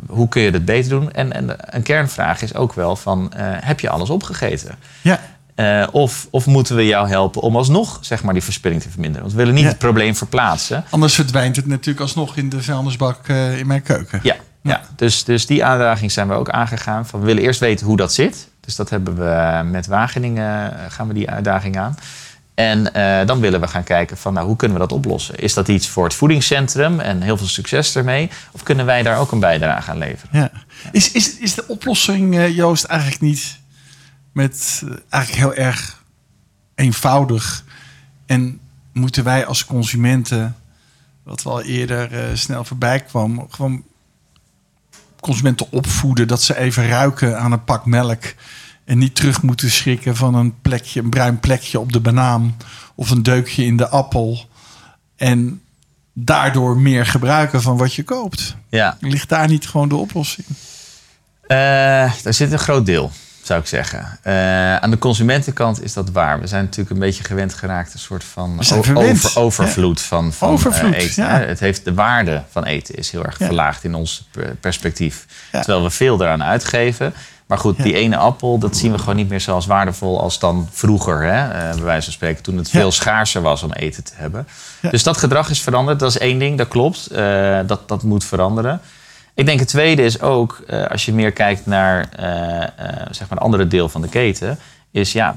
[0.07, 1.11] Hoe kun je dat beter doen?
[1.11, 4.75] En, en een kernvraag is ook wel van, eh, heb je alles opgegeten?
[5.01, 5.19] Ja.
[5.55, 9.21] Eh, of, of moeten we jou helpen om alsnog zeg maar, die verspilling te verminderen?
[9.21, 9.69] Want we willen niet Ja.
[9.69, 10.83] het probleem verplaatsen.
[10.89, 14.19] Anders verdwijnt het natuurlijk alsnog in de vuilnisbak eh, in mijn keuken.
[14.23, 14.81] Ja, ja.
[14.95, 17.05] Dus, dus die uitdaging zijn we ook aangegaan.
[17.05, 18.47] Van, we willen eerst weten hoe dat zit.
[18.59, 21.97] Dus dat hebben we met Wageningen gaan we die uitdaging aan.
[22.55, 25.39] En eh, dan willen we gaan kijken van nou, hoe kunnen we dat oplossen?
[25.39, 28.29] Is dat iets voor het voedingscentrum en heel veel succes ermee?
[28.51, 30.39] Of kunnen wij daar ook een bijdrage aan leveren?
[30.39, 30.51] Ja.
[30.91, 33.59] Is, is, is de oplossing, eh, Joost, eigenlijk niet
[34.31, 36.03] met eh, eigenlijk heel erg
[36.75, 37.63] eenvoudig?
[38.25, 38.59] En
[38.93, 40.55] moeten wij als consumenten,
[41.23, 43.83] wat wel eerder snel voorbij kwam, gewoon
[45.19, 48.23] consumenten opvoeden dat ze even ruiken aan een pak melk
[48.85, 52.57] en niet terug moeten schrikken van een plekje, een bruin plekje op de banaan
[52.95, 54.45] of een deukje in de appel
[55.15, 55.61] en
[56.13, 58.55] daardoor meer gebruiken van wat je koopt.
[58.69, 60.47] Ja, Ligt daar niet gewoon de oplossing?
[61.41, 61.57] Eh,
[62.23, 63.11] daar zit een groot deel,
[63.45, 64.19] zou ik zeggen.
[64.21, 66.39] Eh, aan de consumentenkant is dat waar.
[66.39, 70.93] We zijn natuurlijk een beetje gewend geraakt, een soort van over, overvloed van, van Overvloed,
[70.93, 71.23] eh, eten.
[71.23, 71.29] ja.
[71.39, 71.45] hè.
[71.45, 73.45] Het heeft de waarde van eten is heel erg Ja.
[73.45, 75.25] verlaagd in ons per- perspectief.
[75.51, 77.13] Terwijl we veel eraan uitgeven.
[77.45, 80.39] Maar goed, die ene appel, dat zien we gewoon niet meer zo als waardevol als
[80.39, 81.21] dan vroeger.
[81.23, 81.47] Hè?
[81.69, 84.47] eh, bij wijze van spreken, toen het veel schaarser was om eten te hebben.
[84.91, 85.99] Dus dat gedrag is veranderd.
[85.99, 87.07] Dat is één ding, dat klopt.
[87.07, 88.81] Eh, dat, dat moet veranderen.
[89.35, 92.27] Ik denk het tweede is ook, eh, als je meer kijkt naar eh,
[93.11, 94.59] zeg maar een andere deel van de keten,
[94.91, 95.35] is ja,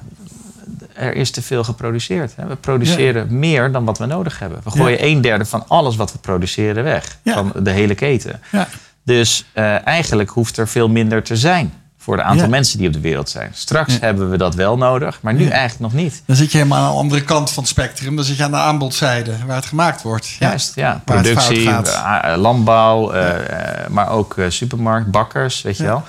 [0.92, 2.36] er is te veel geproduceerd.
[2.36, 2.46] Hè?
[2.46, 4.60] We produceren meer dan wat we nodig hebben.
[4.64, 7.18] We gooien een derde van alles wat we produceren weg.
[7.22, 7.34] Ja.
[7.34, 8.40] Van de hele keten.
[8.52, 8.68] Ja.
[9.02, 9.44] Dus
[9.84, 11.72] eigenlijk hoeft er veel minder te zijn
[12.08, 12.50] voor de aantal Ja.
[12.50, 13.50] mensen die op de wereld zijn.
[13.54, 13.98] Straks Ja.
[14.00, 15.50] hebben we dat wel nodig, maar nu Ja.
[15.50, 16.22] eigenlijk nog niet.
[16.26, 18.16] Dan zit je helemaal aan de andere kant van het spectrum.
[18.16, 20.28] Dan zit je aan de aanbodzijde, waar het gemaakt wordt.
[20.28, 20.48] Ja.
[20.48, 20.92] Juist, ja.
[20.92, 21.88] Het Productie, gaat.
[22.24, 26.02] eh, landbouw, eh, eh, maar ook eh, supermarkt, bakkers, weet je wel.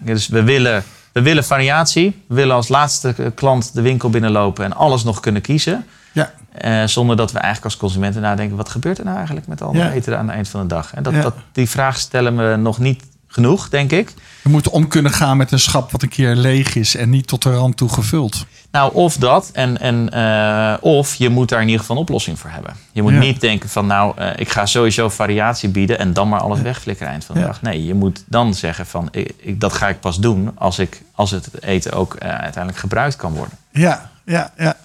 [0.00, 2.22] Dus we willen, we willen variatie.
[2.28, 5.86] We willen als laatste klant de winkel binnenlopen en alles nog kunnen kiezen.
[6.12, 6.30] Ja.
[6.52, 8.56] Eh, zonder dat we eigenlijk als consumenten nadenken...
[8.56, 9.90] wat gebeurt er nou eigenlijk met al Ja.
[9.90, 10.94] eten aan het eind van de dag?
[10.94, 11.20] En dat, Ja.
[11.20, 13.02] dat, die vraag stellen we nog niet
[13.32, 14.12] genoeg, denk ik.
[14.42, 17.26] We moeten om kunnen gaan met een schap wat een keer leeg is en niet
[17.26, 18.46] tot de rand toe gevuld.
[18.70, 22.38] Nou, of dat, en, en, eh, of je moet daar in ieder geval een oplossing
[22.38, 22.74] voor hebben.
[22.92, 23.18] Je moet Ja.
[23.18, 27.12] niet denken van, nou, eh, ik ga sowieso variatie bieden en dan maar alles wegflikkeren
[27.12, 27.46] eind van de Ja.
[27.46, 27.62] dag.
[27.62, 31.02] Nee, je moet dan zeggen van, ik, ik- dat ga ik pas doen als, ik,
[31.14, 33.58] als het eten ook eh, uiteindelijk gebruikt kan worden.
[33.72, 34.76] Ja, ja, ja.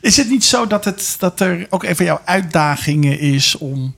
[0.00, 3.94] Is het niet zo dat, het, dat er ook even jouw uitdagingen is om.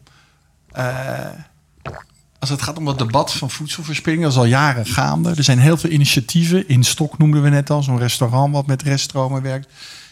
[2.53, 5.32] Het gaat om het debat van voedselverspilling, dat is al jaren gaande.
[5.36, 6.68] Er zijn heel veel initiatieven.
[6.68, 9.68] In Stok noemden we net al, zo'n restaurant wat met reststromen werkt.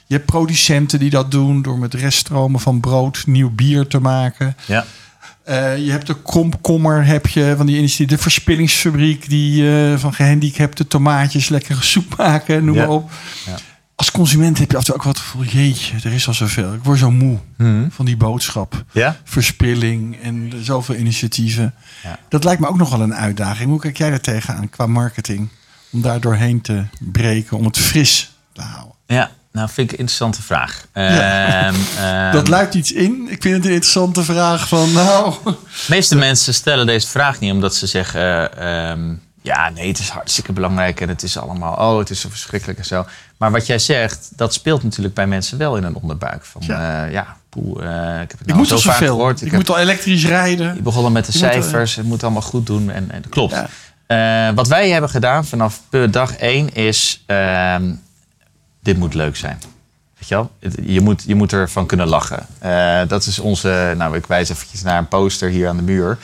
[0.07, 4.57] Je hebt producenten die dat doen door met reststromen van brood nieuw bier te maken.
[4.66, 4.84] Ja.
[5.45, 10.14] Eh, je hebt de komkommer, heb je van die initiatief, de verspillingsfabriek die eh, van
[10.14, 12.80] gehandicapte tomaatjes lekkere soep maken, noem Ja.
[12.86, 13.11] maar op.
[13.47, 13.57] Ja.
[14.01, 16.74] Als consument heb je af en toe ook wat gevoel, jeetje, er is al zoveel.
[16.74, 17.38] Ik word zo moe
[17.90, 18.84] van die boodschap.
[18.92, 19.16] Ja?
[19.24, 21.74] Verspilling en zoveel initiatieven.
[22.03, 22.18] Ja.
[22.28, 23.70] Dat lijkt me ook nog wel een uitdaging.
[23.70, 25.48] Hoe kijk jij daar tegenaan qua marketing?
[25.90, 28.94] Om daar doorheen te breken, om het fris te houden.
[29.07, 30.86] Ja, nou vind ik een interessante vraag.
[30.94, 31.66] Ja.
[31.66, 33.26] Ehm, ehm, dat luidt iets in.
[33.28, 35.34] Ik vind het een interessante vraag van, nou...
[35.44, 35.57] De
[35.88, 38.57] meeste mensen stellen deze vraag niet omdat ze zeggen...
[38.57, 41.74] eh, ehm, ja, nee, het is hartstikke belangrijk en het is allemaal...
[41.93, 43.07] oh, het is zo verschrikkelijk en zo.
[43.36, 46.45] Maar wat jij zegt, dat speelt natuurlijk bij mensen wel in een onderbuik.
[46.45, 46.80] Van, Ja.
[46.80, 49.41] ja, ja poeh, eh, ik heb het Ik nou moet zo vaak gehoord.
[49.43, 50.74] Ik, heb- moet al elektrisch rijden.
[50.74, 52.91] je begon al met de Je eh, cijfers, het moet allemaal goed doen.
[52.91, 53.55] En, en klopt.
[53.55, 54.49] Ja.
[54.49, 55.80] Eh, wat wij hebben gedaan vanaf
[56.11, 57.22] dag één is...
[57.26, 57.93] ehm,
[58.82, 59.59] dit moet leuk zijn.
[60.18, 60.51] Weet je wel?
[60.82, 62.47] Je moet, je moet ervan kunnen lachen.
[62.59, 63.95] Eh, dat is onze...
[63.97, 66.18] Nou, ik wijs eventjes naar een poster hier aan de muur.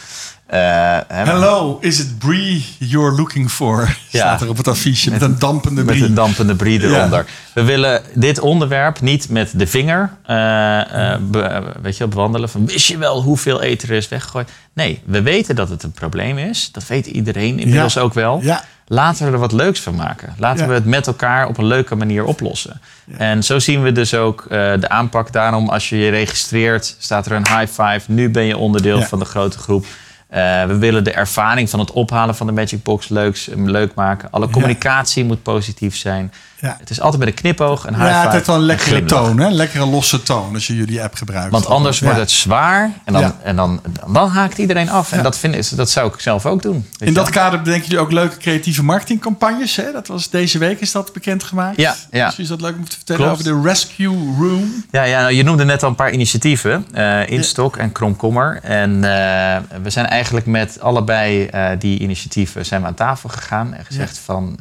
[0.47, 3.97] Eh, Hello, is it brie you're looking for?
[4.13, 6.07] Staat er op het affiche met, een dampende Met brie.
[6.09, 6.87] een dampende brie Ja.
[6.99, 7.27] eronder.
[7.55, 12.49] We willen dit onderwerp niet met de vinger eh, eh, be- weet je, bewandelen.
[12.49, 14.51] Van, wist je wel hoeveel eten er is weggegooid?
[14.73, 16.69] Nee, we weten dat het een probleem is.
[16.73, 18.01] Dat weet iedereen inmiddels Ja.
[18.01, 18.41] ook wel.
[18.43, 18.65] Ja.
[18.89, 20.35] Laten we er wat leuks van maken.
[20.39, 20.69] Laten Ja.
[20.69, 22.81] we het met elkaar op een leuke manier oplossen.
[23.19, 25.33] En zo zien we dus ook de aanpak.
[25.33, 28.01] Daarom, als je je registreert, staat er een high five.
[28.07, 29.07] Nu ben je onderdeel Ja.
[29.07, 29.87] van de grote groep.
[30.29, 34.31] Eh, we willen de ervaring van het ophalen van de Magic Box leuk, leuk maken.
[34.31, 36.33] Alle communicatie moet positief zijn.
[36.67, 36.77] Ja.
[36.81, 39.39] Het is altijd met een knipoog, een high Ja, het heeft wel een lekkere toon,
[39.39, 39.49] hè?
[39.49, 41.51] Lekkere losse toon als je jullie app gebruikt.
[41.51, 42.21] Want anders wordt Ja.
[42.21, 43.37] het zwaar en dan, Ja.
[43.43, 45.13] en dan, dan haakt iedereen af.
[45.13, 46.87] En dat, vind, dat zou ik zelf ook doen.
[46.99, 49.77] In dat kader bedenken jullie ook leuke creatieve marketingcampagnes.
[49.77, 49.93] Hè?
[49.93, 51.77] Dat was deze week is dat bekendgemaakt.
[51.77, 52.25] Ja, ja.
[52.25, 53.41] Misschien is dat leuk om te vertellen Klopt.
[53.49, 54.85] over de Rescue Room.
[54.91, 56.87] Ja, ja nou, je noemde net al een paar initiatieven.
[56.93, 58.59] eh Instok en Kromkommer.
[58.63, 63.75] En eh, we zijn eigenlijk met allebei eh, die initiatieven zijn we aan tafel gegaan.
[63.75, 64.59] En gezegd van...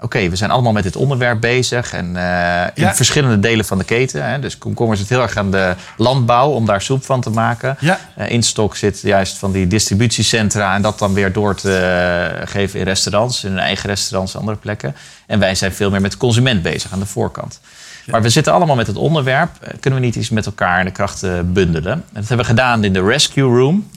[0.00, 1.92] Oké, we zijn allemaal met dit onderwerp bezig.
[1.92, 2.94] En eh, in Ja.
[2.94, 4.24] verschillende delen van de keten.
[4.24, 4.38] Hè.
[4.38, 7.76] Dus Komkommer zit heel erg aan de landbouw om daar soep van te maken.
[7.80, 7.98] Ja.
[8.14, 12.78] Eh, Instok zit juist van die distributiecentra en dat dan weer door te eh, geven
[12.78, 14.96] in restaurants, in hun eigen restaurants en andere plekken.
[15.26, 17.60] En wij zijn veel meer met de consument bezig aan de voorkant.
[18.06, 19.50] Maar we zitten allemaal met het onderwerp.
[19.80, 21.92] Kunnen we niet iets met elkaar in de krachten bundelen?
[21.92, 23.88] En dat hebben we gedaan in de Rescue Room.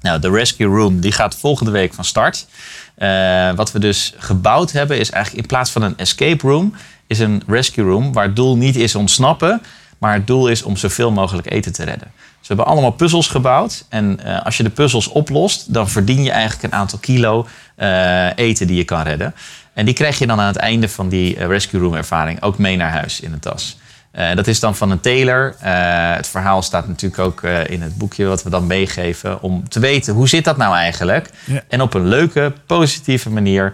[0.00, 2.46] Nou, de Rescue Room die gaat volgende week van start.
[2.94, 6.74] Eh, wat we dus gebouwd hebben is eigenlijk in plaats van een escape room...
[7.06, 9.62] is een rescue room waar het doel niet is ontsnappen...
[9.98, 12.10] maar het doel is om zoveel mogelijk eten te redden.
[12.14, 13.84] Dus we hebben allemaal puzzels gebouwd.
[13.88, 18.36] En eh, als je de puzzels oplost, dan verdien je eigenlijk een aantal kilo eh,
[18.36, 19.34] eten die je kan redden.
[19.72, 22.76] En die krijg je dan aan het einde van die rescue room ervaring ook mee
[22.76, 23.78] naar huis in de tas.
[24.12, 25.54] Eh, dat is dan van een tailor.
[25.60, 25.72] Eh,
[26.16, 29.42] het verhaal staat natuurlijk ook eh, in het boekje wat we dan meegeven.
[29.42, 31.30] Om te weten hoe zit dat nou eigenlijk.
[31.44, 31.62] Ja.
[31.68, 33.72] En op een leuke, positieve manier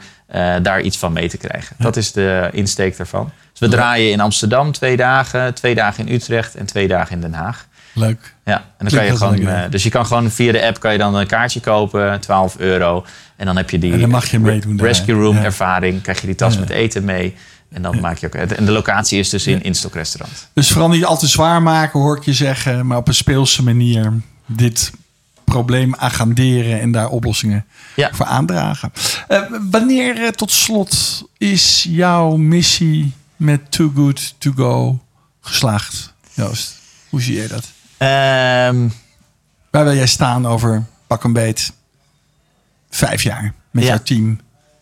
[0.62, 1.76] daar iets van mee te krijgen.
[1.78, 3.30] Dat is de insteek daarvan.
[3.51, 7.20] Dus we draaien in Amsterdam twee dagen, twee dagen in Utrecht en twee dagen in
[7.20, 7.66] Den Haag.
[7.93, 8.34] Leuk.
[8.45, 10.93] Ja, en dan Klinkt kan je gewoon, dus je kan gewoon via de app kan
[10.93, 13.05] je dan een kaartje kopen, 12 euro.
[13.36, 14.95] En dan heb je die En dan mag je meedoen daarin.
[14.97, 15.45] rescue room Ja.
[15.45, 16.03] ervaring.
[16.03, 17.36] Krijg je die tas met eten mee.
[17.70, 18.34] En dan maak je ook.
[18.34, 20.48] En de locatie is dus in Instok restaurant.
[20.52, 22.86] Dus vooral niet al te zwaar maken, hoor ik je zeggen.
[22.86, 24.12] Maar op een speelse manier
[24.46, 24.90] dit
[25.44, 27.66] probleem agenderen en daar oplossingen
[27.96, 28.10] Ja.
[28.12, 28.92] voor aandragen.
[29.28, 34.98] Eh, wanneer eh, tot slot is jouw missie met Too Good To Go
[35.40, 36.12] geslaagd?
[36.34, 36.74] Joost,
[37.08, 37.64] hoe zie jij dat?
[37.96, 38.88] Ehm,
[39.70, 41.72] Waar wil jij staan over pak een beet
[42.90, 43.88] vijf jaar met Ja.
[43.88, 44.40] jouw team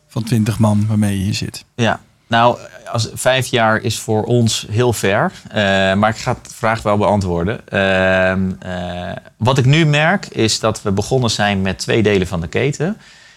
[0.08, 1.64] van twintig man waarmee je hier zit?
[1.74, 2.58] ja, nou,
[2.92, 5.32] als, vijf jaar is voor ons heel ver.
[5.48, 5.62] Eh,
[5.94, 7.68] maar ik ga de vraag wel beantwoorden.
[7.68, 12.40] Ehm, eh, wat ik nu merk is dat we begonnen zijn met twee delen van
[12.40, 12.96] de keten.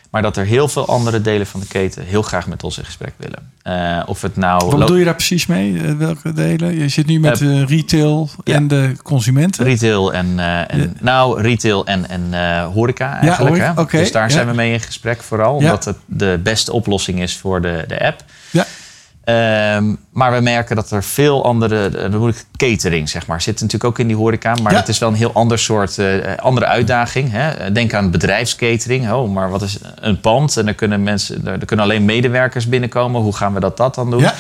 [0.10, 2.86] Maar dat er heel veel andere delen van de keten heel graag met ons in
[2.86, 3.52] gesprek willen.
[3.62, 4.66] Eh, of het nou.
[4.66, 5.82] Wat bedoel je daar precies mee?
[5.82, 6.78] Welke delen?
[6.78, 8.56] Je zit nu met retail ja.
[8.56, 9.66] en de consumenten.
[9.66, 13.80] Retail en, en nou, retail en, en horeca eigenlijk.
[13.80, 14.34] oké, dus daar ja.
[14.34, 15.60] zijn we mee in gesprek vooral.
[15.60, 15.66] Ja.
[15.66, 18.24] Omdat het de beste oplossing is voor de, de app.
[18.52, 18.66] Ja.
[19.30, 23.54] Ehm, maar we merken dat er veel andere, dan moet ik catering zeg maar, zit
[23.54, 24.56] natuurlijk ook in die horeca.
[24.64, 24.78] Maar Ja.
[24.78, 27.32] het is wel een heel ander soort, eh, andere uitdaging.
[27.32, 27.72] Hè?
[27.72, 29.12] Denk aan bedrijfscatering.
[29.12, 30.58] Oh, maar wat is een pand?
[30.58, 33.22] En er kunnen mensen, er, kunnen alleen medewerkers binnenkomen.
[33.22, 34.22] Hoe gaan we dat, dat dan doen?
[34.22, 34.34] Ja.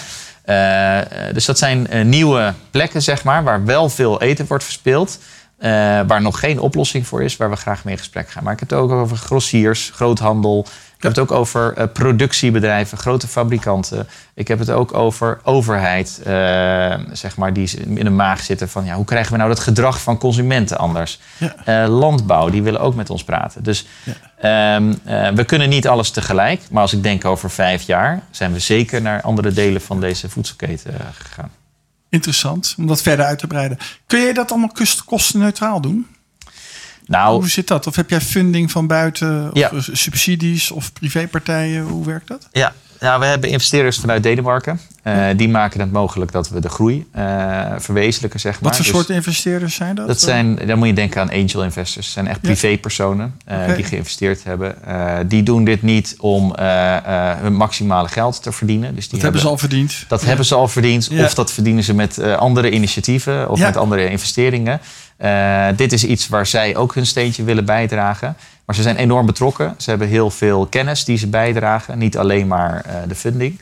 [0.44, 5.20] Eh, dus dat zijn eh, nieuwe plekken, zeg maar, waar wel veel eten wordt verspeeld.
[6.08, 8.44] waar nog geen oplossing voor is, waar we graag mee in gesprek gaan.
[8.44, 10.66] Maar ik heb het ook over grossiers, groothandel.
[11.00, 14.08] Ik heb het ook over eh, productiebedrijven, grote fabrikanten.
[14.34, 16.34] Ik heb het ook over overheid, eh,
[17.12, 20.02] zeg maar, die in de maag zitten van ja, hoe krijgen we nou dat gedrag
[20.02, 21.20] van consumenten anders?
[21.38, 21.56] Ja.
[21.66, 23.64] Eh, landbouw, die willen ook met ons praten.
[23.64, 23.86] Dus
[24.38, 26.62] ehm, eh, we kunnen niet alles tegelijk.
[26.72, 30.30] Maar als ik denk over vijf jaar, zijn we zeker naar andere delen van deze
[30.30, 31.52] voedselketen gegaan.
[32.10, 33.78] Interessant om dat verder uit te breiden.
[34.08, 34.72] Kun je dat allemaal
[35.06, 36.08] kostenneutraal doen?
[37.10, 37.88] Nou, Hoe zit dat?
[37.88, 39.51] Of heb jij funding van buiten?
[39.51, 39.72] Of Ja.
[39.91, 41.84] subsidies of privépartijen?
[41.84, 42.47] Hoe werkt dat?
[42.51, 44.80] Ja, ja, we hebben investeerders vanuit Denemarken.
[45.03, 48.62] Eh, die maken het mogelijk dat we de groei eh, verwezenlijken, zeg maar.
[48.62, 50.07] Wat voor Dus soort investeerders zijn dat?
[50.07, 52.05] Dat zijn, dan moet je denken aan angel investors.
[52.05, 54.76] Dat zijn echt privépersonen eh, die geïnvesteerd hebben.
[55.30, 56.53] Die doen dit niet om
[57.39, 58.95] hun maximale geld te verdienen.
[58.95, 60.05] Dus die Dat hebben ze al verdiend.
[60.07, 61.07] Dat hebben ze al verdiend.
[61.12, 61.24] Ja.
[61.24, 63.66] Of dat verdienen ze met andere initiatieven of Ja.
[63.66, 64.82] met andere investeringen.
[65.20, 68.36] Eh, dit is iets waar zij ook hun steentje willen bijdragen.
[68.65, 69.76] Maar ze zijn enorm betrokken.
[69.78, 71.97] Ze hebben heel veel kennis die ze bijdragen.
[71.97, 73.59] Niet alleen maar eh, de funding.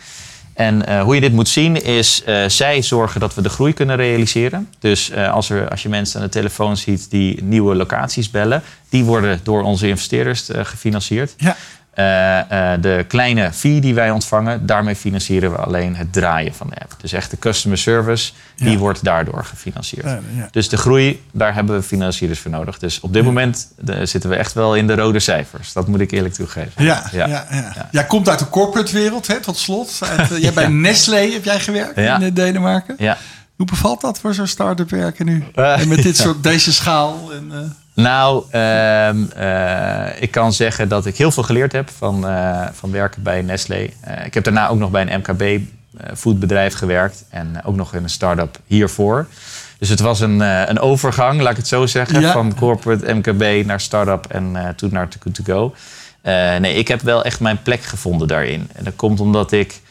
[0.53, 3.95] En eh, hoe je dit moet zien is, zij zorgen dat we de groei kunnen
[3.95, 4.69] realiseren.
[4.79, 9.03] Dus als, er, als je mensen aan de telefoon ziet die nieuwe locaties bellen, die
[9.03, 11.33] worden door onze investeerders gefinancierd.
[11.37, 11.55] Ja.
[11.97, 16.69] Eh, eh, de kleine fee die wij ontvangen, daarmee financieren we alleen het draaien van
[16.69, 16.95] de app.
[17.01, 18.77] Dus echt de customer service, die Ja.
[18.77, 20.05] wordt daardoor gefinancierd.
[20.05, 20.47] Ja, ja.
[20.51, 22.79] Dus de groei, daar hebben we financierders voor nodig.
[22.79, 25.73] Dus op dit moment eh, zitten we echt wel in de rode cijfers.
[25.73, 26.83] Dat moet ik eerlijk toegeven.
[26.83, 27.27] Ja, ja.
[27.27, 27.45] Ja.
[27.51, 29.99] Ja, Jij komt uit de corporate wereld, hè, tot slot.
[30.17, 32.95] Uit, jij bij Nestlé heb jij gewerkt in Denemarken.
[32.97, 33.17] Ja.
[33.55, 35.43] Hoe bevalt dat voor zo'n start-up werken nu?
[35.53, 37.31] En met dit soort, deze schaal?
[37.31, 42.67] En, Nou, ehm, eh, ik kan zeggen dat ik heel veel geleerd heb van, eh,
[42.73, 43.89] van werken bij Nestlé.
[44.01, 48.09] Eh, ik heb daarna ook nog bij een MKB-foodbedrijf gewerkt en ook nog in een
[48.09, 49.27] start-up hiervoor.
[49.79, 50.39] Dus het was een,
[50.69, 52.31] een overgang, laat ik het zo zeggen, Ja.
[52.31, 55.73] van corporate MKB naar start-up en toen naar Good To Go.
[56.59, 58.69] nee, ik heb wel echt mijn plek gevonden daarin.
[58.73, 59.81] En dat komt omdat ik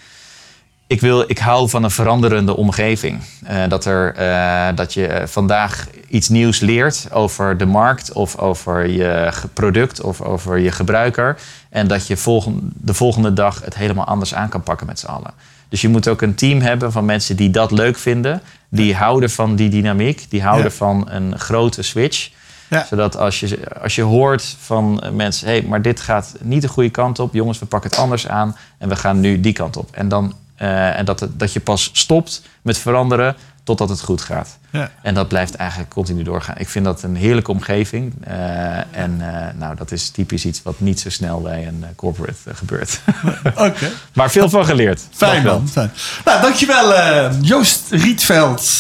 [0.87, 3.21] ik, wil, ik hou van een veranderende omgeving.
[3.45, 8.39] Eh, dat, er, eh, dat je eh, vandaag iets nieuws leert over de markt of
[8.39, 11.39] over je product of over je gebruiker.
[11.69, 15.07] En dat je volgen, de volgende dag het helemaal anders aan kan pakken met z'n
[15.07, 15.31] allen.
[15.69, 18.43] Dus je moet ook een team hebben van mensen die dat leuk vinden.
[18.69, 20.27] Die houden van die dynamiek.
[20.29, 20.77] Die houden Ja.
[20.77, 22.31] van een grote switch.
[22.69, 22.85] Ja.
[22.89, 25.47] Zodat als je, als je hoort van mensen...
[25.49, 27.35] hé, hey, maar dit gaat niet de goede kant op.
[27.35, 28.57] Jongens, we pakken het anders aan.
[28.79, 29.89] En we gaan nu die kant op.
[29.93, 34.59] En, dan, eh, en dat, dat je pas stopt met veranderen totdat het goed gaat.
[34.71, 34.91] Ja.
[35.03, 36.55] En dat blijft eigenlijk continu doorgaan.
[36.59, 38.15] Ik vind dat een heerlijke omgeving.
[38.25, 42.55] Eh, en eh, nou, dat is typisch iets wat niet zo snel bij een corporate
[42.55, 43.01] gebeurt.
[43.55, 43.91] Oké.
[44.13, 45.03] maar veel van geleerd.
[45.11, 45.69] Fijn man.
[45.69, 45.91] Fijn.
[46.25, 48.71] Nou, dankjewel Joost Rietveld.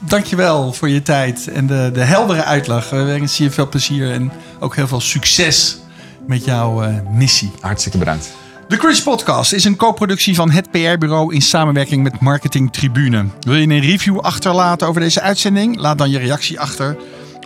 [0.00, 2.90] Dankjewel voor je tijd en de, de heldere uitleg.
[2.90, 5.78] We wensen je veel plezier en ook heel veel succes
[6.26, 7.52] met jouw missie.
[7.60, 8.30] Hartstikke bedankt.
[8.68, 13.26] De Crunch Podcast is een co-productie van het PR-bureau in samenwerking met Marketing Tribune.
[13.40, 15.76] Wil je een review achterlaten over deze uitzending?
[15.76, 16.96] Laat dan je reactie achter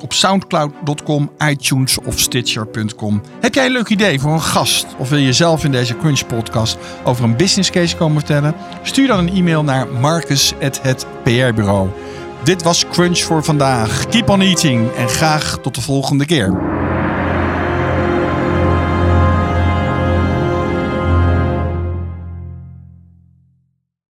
[0.00, 3.22] op soundcloud.com, iTunes of Stitcher.com.
[3.40, 4.86] Heb jij een leuk idee voor een gast?
[4.98, 8.54] Of wil je zelf in deze Crunch Podcast over een business case komen vertellen?
[8.82, 11.88] Stuur dan een e-mail naar marcus@hetprbureau.
[12.44, 14.06] Dit was Crunch voor vandaag.
[14.06, 16.81] Keep on eating en graag tot de volgende keer.